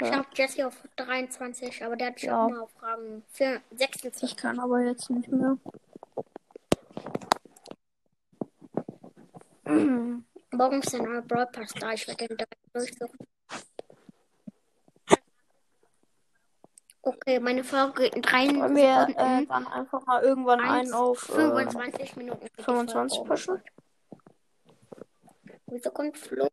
Ich 0.00 0.12
habe 0.12 0.26
Jesse 0.34 0.66
auf 0.66 0.76
23, 0.96 1.84
aber 1.84 1.96
der 1.96 2.08
hat 2.08 2.20
schon 2.20 2.28
Ja. 2.28 2.48
mal 2.48 2.60
auf 2.60 2.82
Rang 2.82 3.22
4, 3.32 3.62
26. 3.70 4.30
Ich 4.30 4.36
kann 4.36 4.58
aber 4.58 4.80
jetzt 4.80 5.08
nicht 5.08 5.28
mehr. 5.30 5.56
Morgen 10.56 10.80
ist 10.82 10.94
ein 10.94 11.02
neuer 11.02 11.46
Pass 11.46 11.72
da. 11.74 11.92
Ich 11.92 12.06
werde 12.06 12.28
den 12.28 12.36
direkt 12.36 12.54
durchsuchen. 12.72 13.18
Okay, 17.02 17.40
meine 17.40 17.64
Folge 17.64 18.02
geht 18.04 18.14
in 18.14 18.22
drei 18.22 18.46
Wollen 18.46 18.76
wir 18.76 19.08
äh, 19.18 19.46
dann 19.46 19.66
einfach 19.66 20.06
mal 20.06 20.22
irgendwann 20.22 20.60
einen 20.60 20.94
auf 20.94 21.28
äh, 21.28 21.32
25 21.32 22.16
Minuten. 22.16 22.40
geht 22.40 22.58
die 22.58 22.62
25 22.62 23.18
Folge. 23.18 23.30
pushen? 23.30 23.62
Wieso 25.66 25.90
kommt 25.90 26.16
Flo? 26.16 26.48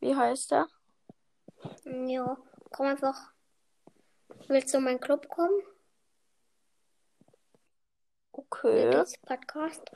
Wie 0.00 0.16
heißt 0.16 0.50
der? 0.50 0.66
Ja, 1.84 2.36
komm 2.72 2.86
einfach. 2.86 3.32
Willst 4.48 4.74
du 4.74 4.78
in 4.78 4.84
meinen 4.84 5.00
Club 5.00 5.28
kommen? 5.28 5.62
Okay. 8.32 9.04
Podcast. 9.22 9.90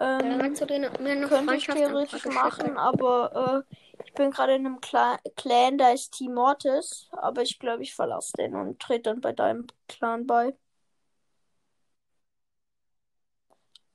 Ähm, 0.00 0.38
kannst 0.38 0.60
du 0.60 0.66
dir 0.66 0.78
mir 1.00 1.26
könnte 1.26 1.56
ich 1.56 1.66
theoretisch 1.66 2.24
machen, 2.26 2.76
aber 2.76 3.64
äh, 3.68 3.74
ich 4.04 4.12
bin 4.14 4.30
gerade 4.30 4.54
in 4.54 4.64
einem 4.64 4.80
Cla 4.80 5.18
Clan, 5.36 5.76
da 5.76 5.90
ist 5.90 6.12
Team 6.12 6.34
Mortis, 6.34 7.08
aber 7.12 7.42
ich 7.42 7.58
glaube, 7.58 7.82
ich 7.82 7.94
verlasse 7.94 8.32
den 8.38 8.54
und 8.54 8.78
trete 8.78 9.10
dann 9.10 9.20
bei 9.20 9.32
deinem 9.32 9.66
Clan 9.88 10.26
bei. 10.26 10.54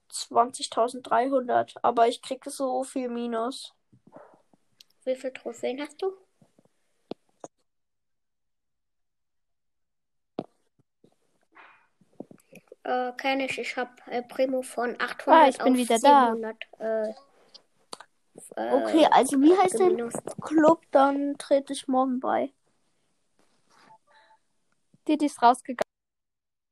20.300, 0.10 1.76
aber 1.82 2.08
ich 2.08 2.22
kriege 2.22 2.50
so 2.50 2.84
viel 2.84 3.10
Minus. 3.10 3.74
Wie 5.06 5.16
viele 5.16 5.34
Trophäen 5.34 5.82
hast 5.82 6.02
du? 6.02 6.14
Äh, 12.84 13.12
kenne 13.14 13.46
ich. 13.46 13.58
Ich 13.58 13.78
habe 13.78 13.92
äh, 14.08 14.22
Primo 14.22 14.62
von 14.62 14.96
800 15.00 15.28
Ah, 15.28 15.48
ich 15.48 15.58
bin 15.58 15.74
auf 15.74 15.78
wieder 15.80 16.00
da. 16.00 16.32
700. 16.34 16.56
Äh, 16.80 17.10
äh, 17.10 17.14
Okay, 18.56 19.08
also 19.12 19.40
wie 19.40 19.56
heißt 19.58 19.80
der 19.80 19.88
Minus. 19.88 20.14
Club? 20.42 20.82
Dann 20.92 21.38
trete 21.38 21.74
ich 21.74 21.88
morgen 21.88 22.20
bei. 22.20 22.52
Didi 25.08 25.26
ist 25.26 25.42
rausgegangen. 25.42 25.93